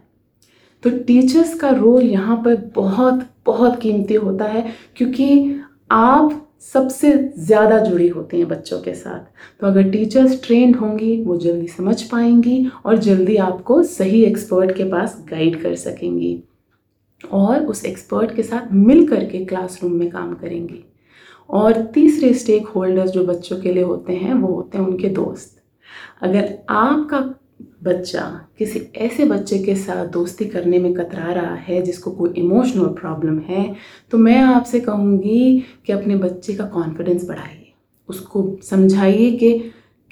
तो 0.83 0.89
टीचर्स 0.89 1.53
का 1.59 1.69
रोल 1.69 2.03
यहाँ 2.03 2.37
पर 2.45 2.55
बहुत 2.75 3.25
बहुत 3.45 3.79
कीमती 3.81 4.13
होता 4.15 4.45
है 4.45 4.65
क्योंकि 4.97 5.59
आप 5.91 6.45
सबसे 6.63 7.11
ज़्यादा 7.37 7.77
जुड़ी 7.79 8.07
होती 8.07 8.37
हैं 8.37 8.47
बच्चों 8.47 8.79
के 8.81 8.93
साथ। 8.93 9.19
तो 9.59 9.67
अगर 9.67 9.89
टीचर्स 9.91 10.41
ट्रेंड 10.43 10.75
होंगी, 10.75 11.23
वो 11.23 11.37
जल्दी 11.37 11.67
समझ 11.67 12.01
पाएँगी 12.03 12.65
और 12.85 12.97
जल्दी 12.97 13.35
आपको 13.37 13.81
सही 13.83 14.23
एक्सपर्ट 14.23 14.75
के 14.77 14.83
पास 14.83 15.17
गाइड 15.29 15.61
कर 15.61 15.75
सकेंगी 15.75 16.43
और 17.21 17.65
उस 17.65 17.85
एक्सपर्ट 17.85 18.35
के 18.35 18.43
साथ 18.43 18.73
मिल 18.73 19.07
करके 19.07 19.43
क्लासरूम 19.45 19.93
में 19.93 20.09
काम 20.09 20.33
करेंगी। 20.33 20.83
और 21.49 21.81
तीसरे 21.93 22.33
स्टेक 22.35 22.67
होल्डर्स 22.67 23.11
जो 23.11 23.25
बच्चों 23.25 23.59
के 23.61 23.73
लिए 23.73 23.83
होते 23.83 24.13
हैं, 24.13 24.33
वो 24.33 24.53
होते 24.55 24.77
हैं 24.77 24.85
उनके 24.85 25.09
दोस्त। 25.09 25.61
अगर 26.21 26.57
आपका 26.69 27.19
बच्चा 27.83 28.21
किसी 28.59 28.79
ऐसे 28.97 29.25
बच्चे 29.25 29.57
के 29.59 29.75
साथ 29.75 30.05
दोस्ती 30.07 30.45
करने 30.45 30.79
में 30.79 30.93
कतरा 30.93 31.31
रहा 31.33 31.55
है, 31.55 31.81
जिसको 31.81 32.11
कोई 32.11 32.29
इमोशनल 32.37 32.87
प्रॉब्लम 32.95 33.39
है 33.39 33.75
तो 34.11 34.17
मैं 34.17 34.37
आपसे 34.37 34.79
कहूँगी 34.79 35.65
कि 35.85 35.93
अपने 35.93 36.15
बच्चे 36.17 36.53
का 36.53 36.65
कॉन्फिडेंस 36.67 37.27
बढ़ाइए। 37.27 37.73
उसको 38.09 38.47
समझाइए 38.63 39.31
कि 39.33 39.57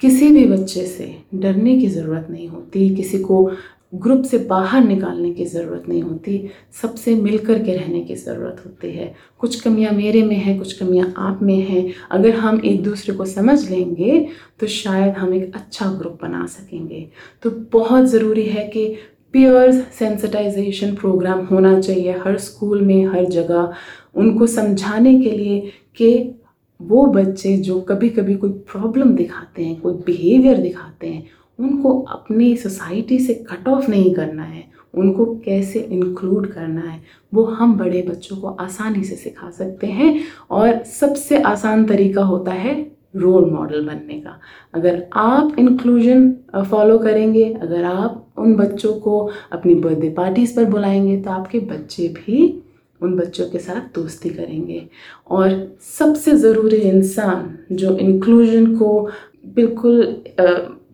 किसी 0.00 0.30
भी 0.32 0.44
बच्चे 0.46 0.84
से 0.86 1.14
डरने 1.34 1.78
की 1.78 1.86
ज़रूरत 1.88 2.26
नहीं 2.30 2.48
होती, 2.48 2.94
किसी 2.94 3.18
को 3.20 3.50
ग्रुप 3.92 4.22
से 4.22 4.38
बाहर 4.38 4.84
निकालने 4.84 5.32
की 5.32 5.44
ज़रूरत 5.44 5.84
नहीं 5.88 6.02
होती, 6.02 6.50
सबसे 6.82 7.14
मिल 7.14 7.38
कर 7.38 7.62
के 7.62 7.74
रहने 7.74 8.00
की 8.00 8.14
ज़रूरत 8.14 8.62
होती 8.66 8.90
है। 8.90 9.14
कुछ 9.40 9.60
कमियाँ 9.60 9.92
मेरे 9.92 10.22
में 10.22 10.36
हैं, 10.36 10.58
कुछ 10.58 10.72
कमियाँ 10.72 11.12
आप 11.18 11.42
में 11.42 11.60
हैं। 11.60 11.92
अगर 12.10 12.34
हम 12.36 12.60
एक 12.64 12.82
दूसरे 12.82 13.14
को 13.14 13.24
समझ 13.26 13.70
लेंगे 13.70 14.26
तो 14.60 14.66
शायद 14.66 15.14
हम 15.14 15.34
एक 15.34 15.54
अच्छा 15.54 15.86
ग्रुप 15.92 16.18
बना 16.22 16.46
सकेंगे। 16.46 17.08
तो 17.42 17.50
बहुत 17.72 18.06
ज़रूरी 18.06 18.44
है 18.44 18.66
कि 18.68 18.86
पियर्स 19.34 19.82
सेंसिटाइजेशन 19.94 20.94
प्रोग्राम 20.94 21.44
होना 21.46 21.78
चाहिए 21.80 22.12
हर 22.18 22.36
स्कूल 22.38 22.80
में, 22.82 23.06
हर 23.06 23.24
जगह। 23.26 23.72
उनको 24.16 24.46
समझाने 24.46 25.18
के 25.20 25.30
लिए 25.30 25.60
कि 25.96 26.34
वो 26.80 27.04
बच्चे 27.06 27.56
जो 27.58 27.80
कभी 27.80 28.08
कभी 28.10 28.34
कोई 28.34 28.50
प्रॉब्लम 28.72 29.14
दिखाते 29.16 29.64
हैं, 29.64 29.80
कोई 29.80 29.94
बिहेवियर 30.06 30.56
दिखाते 30.58 31.06
हैं 31.06 31.26
उनको 31.58 31.98
अपनी 32.00 32.56
सोसाइटी 32.56 33.18
से 33.18 33.34
कट 33.50 33.68
ऑफ़ 33.68 33.90
नहीं 33.90 34.12
करना 34.14 34.42
है। 34.42 34.64
उनको 34.94 35.24
कैसे 35.44 35.80
इंक्लूड 35.80 36.46
करना 36.52 36.80
है, 36.80 37.00
वो 37.32 37.44
हम 37.44 37.76
बड़े 37.78 38.02
बच्चों 38.02 38.36
को 38.36 38.48
आसानी 38.60 39.04
से 39.04 39.16
सिखा 39.16 39.50
सकते 39.50 39.86
हैं 39.86 40.20
और 40.50 40.82
सबसे 40.84 41.42
आसान 41.42 41.84
तरीका 41.86 42.22
होता 42.24 42.52
है 42.52 42.74
रोल 43.16 43.50
मॉडल 43.50 43.84
बनने 43.86 44.20
का। 44.20 44.38
अगर 44.74 45.04
आप 45.14 45.56
इंक्लूजन 45.58 46.32
फॉलो 46.70 46.98
करेंगे, 46.98 47.44
अगर 47.52 47.84
आप 47.84 48.26
उन 48.38 48.54
बच्चों 48.54 48.92
को 48.94 49.18
अपनी 49.52 49.74
बर्थडे 49.74 50.10
पार्टीज़ 50.10 50.56
पर 50.56 50.64
बुलाएँगे 50.64 51.20
तो 51.22 51.30
आपके 51.30 51.60
बच्चे 51.60 52.08
भी 52.08 52.62
उन 53.00 53.16
बच्चों 53.16 53.46
के 53.46 53.58
साथ 53.58 53.94
दोस्ती 53.94 54.30
करेंगे। 54.30 54.82
और 55.30 55.76
सबसे 55.98 56.34
ज़रूरी 56.36 56.76
इंसान 56.78 57.76
जो 57.76 57.96
इंक्लूजन 57.98 58.74
को 58.76 59.08
बिल्कुल 59.46 60.02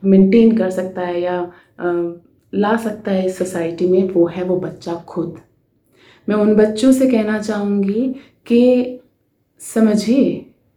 मेंटेन 0.07 0.57
कर 0.57 0.71
सकता 0.71 1.03
है 1.03 1.21
या 1.23 1.41
ला 2.53 2.77
सकता 2.77 3.13
है 3.13 3.25
इस 3.27 3.39
सोसाइटी 3.39 3.87
में, 3.89 4.09
वो 4.11 4.27
है 4.27 4.45
वो 4.45 4.57
बच्चा 4.61 4.95
खुद। 5.09 5.37
मैं 6.29 6.37
उन 6.37 6.55
बच्चों 6.55 6.93
से 6.93 7.11
कहना 7.11 7.39
चाहूँगी 7.39 8.09
कि 8.47 9.01
समझिए 9.61 10.35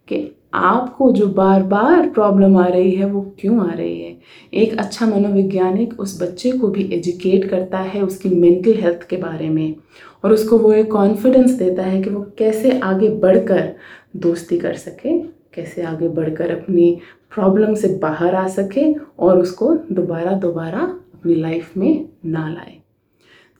कि 0.08 0.32
आपको 0.54 1.12
जो 1.12 1.28
बार 1.28 1.64
बार 1.64 2.10
प्रॉब्लम 2.10 2.58
आ 2.58 2.66
रही 2.68 2.92
है, 2.92 3.06
वो 3.06 3.22
क्यों 3.40 3.68
आ 3.68 3.74
रही 3.74 4.02
है? 4.02 4.16
एक 4.54 4.78
अच्छा 4.80 5.06
मनोवैज्ञानिक 5.06 6.00
उस 6.00 6.22
बच्चे 6.22 6.52
को 6.52 6.68
भी 6.68 6.84
एजुकेट 6.94 7.50
करता 7.50 7.80
है 7.80 8.02
उसकी 8.02 8.30
मेंटल 8.30 8.74
हेल्थ 8.74 9.08
के 9.10 9.18
बारे 9.18 9.50
में 9.50 9.76
और 10.24 10.34
उसको 10.34 10.58
वो 10.58 10.72
एक 10.74 10.92
कॉन्फिडेंस 10.92 11.52
देता 11.52 11.84
है 11.84 12.02
कि 12.04 12.10
वो 12.10 12.22
कैसे 12.38 12.80
आगे 12.80 13.10
बढ़कर 13.10 13.74
दोस्ती 14.16 14.58
कर 14.58 14.74
सके, 14.76 15.18
कैसे 15.54 15.82
आगे 15.82 16.08
बढ़कर 16.10 16.52
अपनी 16.52 16.98
प्रॉब्लम 17.32 17.74
से 17.74 17.88
बाहर 18.02 18.36
आ 18.36 18.48
सके 18.48 18.94
और 19.20 19.40
उसको 19.40 19.74
दोबारा 19.92 20.32
दोबारा 20.32 20.80
अपनी 20.80 21.36
लाइफ 21.36 21.78
में 21.78 22.06
ना 22.26 22.48
लाए। 22.50 22.76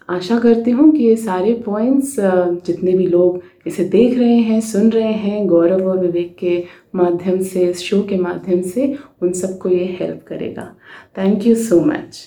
आशा 0.10 0.38
करती 0.40 0.72
हूँ 0.72 0.92
कि 0.92 1.04
ये 1.04 1.16
सारे 1.16 1.54
पॉइंट्स 1.66 2.16
जितने 2.20 2.92
भी 2.92 3.08
लोग 3.08 3.42
इसे 3.68 3.84
देख 3.84 4.18
रहे 4.18 4.38
हैं, 4.38 4.60
सुन 4.62 4.90
रहे 4.92 5.12
हैं, 5.14 5.48
गौरव 5.48 5.88
और 5.90 6.00
विवेक 6.00 6.36
के 6.38 6.64
माध्यम 6.96 7.42
से 7.42 7.66
इस 7.70 7.80
शो 7.80 8.02
के 8.04 8.18
माध्यम 8.18 8.62
से, 8.62 8.96
उन 9.22 9.34
सबको 9.34 9.70
ये 9.70 9.86
हेल्प 10.00 10.24
करेगा। 10.28 10.74
Thank 11.18 11.46
you 11.48 11.56
so 11.56 11.80
much 11.82 12.24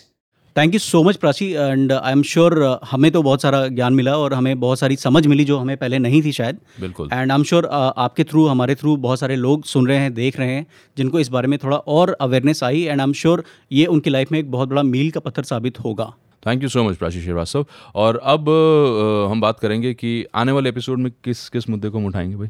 thank 0.57 0.75
you 0.75 0.79
so 0.81 1.03
much 1.03 1.17
Prachi 1.17 1.53
and 1.53 1.93
I 1.93 2.13
am 2.13 2.23
sure 2.23 2.79
हमें 2.91 3.11
तो 3.11 3.23
बहुत 3.23 3.43
सारा 3.43 3.67
ज्ञान 3.69 3.95
मिला 3.95 4.17
और 4.17 4.35
हमें 4.35 4.61
बहुत 4.61 4.79
सारी 4.79 4.97
समझ 4.97 5.27
मिली 5.27 5.45
जो 5.45 5.59
हमें 5.59 5.77
पहले 5.77 5.99
नहीं 5.99 6.23
थी 6.23 6.33
शायद। 6.33 6.59
बिल्कुल। 6.81 7.09
एंड 7.13 7.33
आई 7.33 7.39
एम 7.39 7.45
श्योर 7.45 7.67
आपके 7.97 8.25
थ्रू 8.25 8.47
हमारे 8.47 8.75
थ्रू 8.75 8.97
बहुत 8.97 9.21
सारे 9.21 9.37
लोग 9.37 9.65
सुन 9.65 9.87
रहे 9.87 9.99
हैं 9.99 10.15
देख 10.15 10.39
रहे 10.39 10.49
हैं 10.49 10.67
जिनको 10.99 11.21
इस 11.21 11.29
बारे 11.29 11.49
में 11.49 11.59
थोड़ा 11.59 11.77
और 11.77 12.17
अवेयरनेस 12.21 12.65
आई 12.65 12.83
एंड 12.83 13.01
आई 13.01 13.05
एम 13.05 13.13
श्योर 13.13 13.45
ये 13.73 13.87
उनकी 13.87 14.11
लाइफ 14.11 14.33
में 14.33 14.39
एक 14.39 14.51
बहुत 14.51 14.69
बड़ा 14.69 14.83
मील 14.83 15.11
का 15.11 15.21
पत्थर 15.21 15.43
साबित 15.43 15.81
होगा। 15.81 16.15
Thank 16.47 16.63
you 16.63 16.69
so 16.69 16.85
much 16.85 16.97
Prachi 16.97 17.23
Srivastava 17.23 17.67
और 17.95 18.21
अब 18.25 18.47
uh, 18.47 19.33
हम 19.33 19.41
बात 19.41 19.61
करेंगे 19.61 19.95
कि 19.95 20.25
आने 20.35 20.53
वाले 20.53 20.69
एपिसोड 20.69 20.99
में 20.99 21.13
किस 21.25 21.49
किस 21.49 21.71
मुद्दे 21.71 21.89
को 21.89 21.99
हम 21.99 22.07
उठाएँगे 22.07 22.37
भाई? 22.37 22.49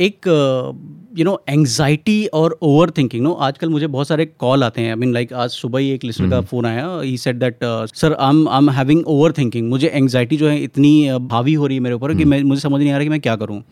एक 0.00 0.26
यू 1.18 1.24
नो 1.24 1.40
एंगजाइटी 1.48 2.24
और 2.34 2.58
ओवर 2.62 2.90
थिंकिंग 2.90 3.22
नो 3.22 3.32
आजकल 3.46 3.68
मुझे 3.68 3.86
बहुत 3.86 4.08
सारे 4.08 4.24
कॉल 4.26 4.64
आते 4.64 4.80
हैं। 4.80 4.88
आई 4.88 4.96
मीन 4.96 5.12
लाइक 5.12 5.32
आज 5.32 5.50
सुबह 5.50 5.80
ही 5.80 5.90
एक 5.90 6.04
लिस्टर 6.04 6.28
का 6.30 6.40
फ़ोन 6.40 6.64
हम्म। 6.66 6.74
आया। 6.74 7.00
He 7.00 7.16
said 7.18 7.38
that 7.38 7.58
sir 7.94 8.12
I 8.12 8.30
am 8.30 8.48
I 8.48 8.58
am 8.58 8.70
having 8.70 9.02
overthinking 9.32 9.68
मुझे 9.70 9.88
एंगजाइटी 9.88 10.36
जो 10.36 10.48
है 10.48 10.58
इतनी 10.62 11.18
भावी 11.26 11.54
हो 11.54 11.66
रही 11.66 11.76
है 11.76 11.82
मेरे 11.82 11.94
ऊपर 11.94 12.14
कि 12.14 12.22
हम्म। 12.22 12.30
मैं 12.30 12.42
मुझे 12.42 12.60
समझ 12.60 12.80
नहीं 12.80 12.90
आ 12.90 12.96
रहा 12.96 13.04
कि 13.04 13.10
मैं 13.10 13.20
क्या 13.20 13.36
करूँ। 13.36 13.62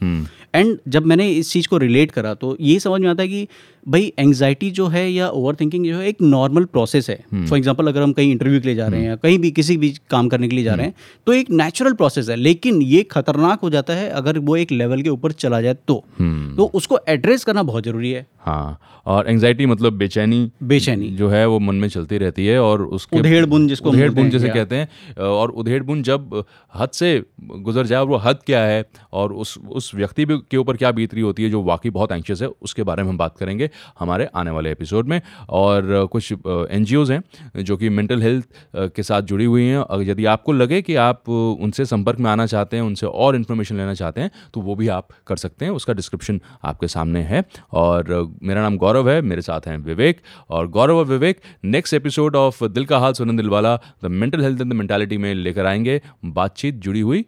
एंड 0.54 0.66
हम्म। 0.66 0.90
जब 0.90 1.06
मैंने 1.06 1.28
इस 1.30 1.52
चीज़ 1.52 1.68
को 1.68 1.78
रिलेट 1.78 2.10
करा 2.10 2.34
तो 2.34 2.56
ये 2.60 2.78
समझ 2.80 3.00
में 3.00 3.08
आता 3.08 3.22
है 3.22 3.28
कि 3.28 3.46
भाई 3.86 4.12
एंगजाइटी 4.18 4.70
जो 4.70 4.86
है 4.86 5.10
या 5.10 5.28
ओवर 5.30 5.54
थिंकिंग 5.54 5.84
जो 5.86 5.98
है 5.98 6.08
एक 6.08 6.16
नॉर्मल 6.22 6.64
प्रोसेस 6.66 7.08
है 7.10 7.16
फॉर 7.16 7.38
हम्म। 7.38 7.56
एग्ज़ाम्पल 7.56 7.86
अगर 7.86 8.02
हम 8.02 8.12
कहीं 8.12 8.30
इंटरव्यू 8.32 8.60
के 8.60 8.68
लिए 8.68 8.76
जा 8.76 8.86
रहे 8.86 9.00
हैं 9.00 9.08
या 9.08 9.16
कहीं 9.16 9.38
भी 9.38 9.50
किसी 9.50 9.76
भी 9.76 9.92
काम 10.10 10.28
करने 10.28 10.48
के 10.48 10.56
लिए 10.56 10.64
जा 10.64 10.74
रहे 10.74 10.86
हैं 10.86 10.92
हम्म। 10.92 11.22
तो 11.26 11.32
एक 11.32 11.50
नेचुरल 11.52 11.92
प्रोसेस 11.92 12.28
है 12.28 12.36
लेकिन 12.36 12.82
ये 12.82 13.02
खतरनाक 13.10 13.60
हो 13.60 13.70
जाता 13.70 13.94
है 13.94 14.08
अगर 14.12 14.38
वो 14.40 14.56
एक 14.56 14.72
लेवल 14.72 15.02
के 15.02 15.10
ऊपर 15.10 15.32
चला 15.34 15.60
जाए 15.60 15.76
तो 15.88 16.02
हम्म। 16.18 16.54
तो 16.56 16.70
उसको 16.74 16.98
एड्रेस 17.08 17.44
करना 17.44 17.62
बहुत 17.62 17.84
ज़रूरी 17.84 18.10
है 18.10 18.26
हाँ 18.40 18.78
और 19.06 19.28
एंग्जाइटी 19.28 19.66
मतलब 19.66 19.92
बेचैनी 19.92 20.50
बेचैनी। 20.62 21.08
जो 21.08 21.28
है 21.28 21.46
वो 21.46 21.58
मन 21.58 21.74
में 21.74 21.88
चलती 21.88 22.18
रहती 22.18 22.46
है 22.46 22.58
और 22.60 22.82
उसके 22.82 23.18
उधेड़ 23.18 23.44
बुन 23.46 23.66
जिसको 23.68 23.90
उधेड़ 23.90 24.10
बुन 24.10 24.30
जैसे 24.30 24.48
कहते 24.48 24.76
हैं 24.76 25.14
और 25.16 25.50
उधेड़ 25.50 25.82
बुन 25.82 26.02
जब 26.02 26.44
हद 26.74 26.90
से 26.90 27.22
गुजर 27.42 27.86
जाए 27.86 28.00
और 28.00 28.06
वो 28.06 28.16
हद 28.16 28.38
क्या 28.46 28.60
है 28.60 28.84
और 29.12 29.32
उस 29.32 29.56
उस 29.70 29.94
व्यक्ति 29.94 30.26
के 30.50 30.56
ऊपर 30.56 30.76
क्या 30.76 30.90
बीत 30.92 31.14
रही 31.14 31.22
होती 31.22 31.44
है 31.44 31.50
जो 31.50 31.62
वाकई 31.62 31.90
बहुत 31.90 32.12
एंशियस 32.12 32.42
है 32.42 32.48
उसके 32.62 32.82
बारे 32.82 33.02
में 33.02 33.10
हम 33.10 33.18
बात 33.18 33.36
करेंगे 33.38 33.70
हमारे 33.98 34.28
आने 34.34 34.50
वाले 34.50 34.70
एपिसोड 34.72 35.08
में। 35.08 35.20
और 35.50 36.08
कुछ 36.12 36.32
एन 36.32 36.86
हैं 37.10 37.62
जो 37.62 37.76
कि 37.76 37.88
मेंटल 37.88 38.22
हेल्थ 38.22 38.46
के 38.94 39.02
साथ 39.02 39.22
जुड़ी 39.22 39.44
हुई 39.44 39.62
हैं। 39.62 39.78
और 39.78 40.02
यदि 40.02 40.24
आपको 40.24 40.52
लगे 40.52 40.80
कि 40.82 40.94
आप 40.94 41.28
उनसे 41.28 41.84
संपर्क 41.84 42.18
में 42.18 42.30
आना 42.30 42.46
चाहते 42.46 42.76
हैं 42.76 42.84
उनसे 42.84 43.06
और 43.06 43.36
इन्फॉर्मेशन 43.36 43.76
लेना 43.76 43.94
चाहते 43.94 44.20
हैं 44.20 44.30
तो 44.54 44.60
वो 44.60 44.74
भी 44.74 44.88
आप 44.88 45.08
कर 45.26 45.36
सकते 45.36 45.64
हैं। 45.64 45.72
उसका 45.72 45.92
डिस्क्रिप्शन 45.92 46.40
आपके 46.64 46.88
सामने 46.88 47.20
है। 47.22 47.44
और 47.72 48.29
मेरा 48.42 48.62
नाम 48.62 48.76
गौरव 48.76 49.10
है 49.10 49.20
मेरे 49.22 49.42
साथ 49.42 49.60
हैं 49.66 49.76
विवेक। 49.78 50.20
और 50.50 50.68
गौरव 50.68 50.96
और 50.96 51.04
विवेक 51.04 51.40
नेक्स्ट 51.64 51.94
एपिसोड 51.94 52.36
ऑफ़ 52.36 52.64
दिल 52.64 52.84
का 52.84 52.98
हाल 52.98 53.12
सुनन 53.12 53.36
दिलवाला 53.36 53.76
the 54.04 54.06
mental 54.06 54.42
health 54.42 54.60
and 54.60 54.70
the 54.70 54.76
mentality 54.76 55.18
में 55.18 55.34
लेकर 55.34 55.66
आएँगे। 55.66 56.00
बातचीत 56.24 56.74
जुड़ी 56.74 57.00
हुई। 57.00 57.24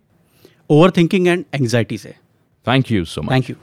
ओवर 0.71 0.91
थिंकिंग 0.91 1.29
एंड 1.29 1.45
एंगजाइटी 1.55 1.99
से। 1.99 2.15
Thank 2.67 2.93
you 2.93 3.05
so 3.05 3.23
much 3.23 3.33
thank 3.33 3.51
you 3.51 3.57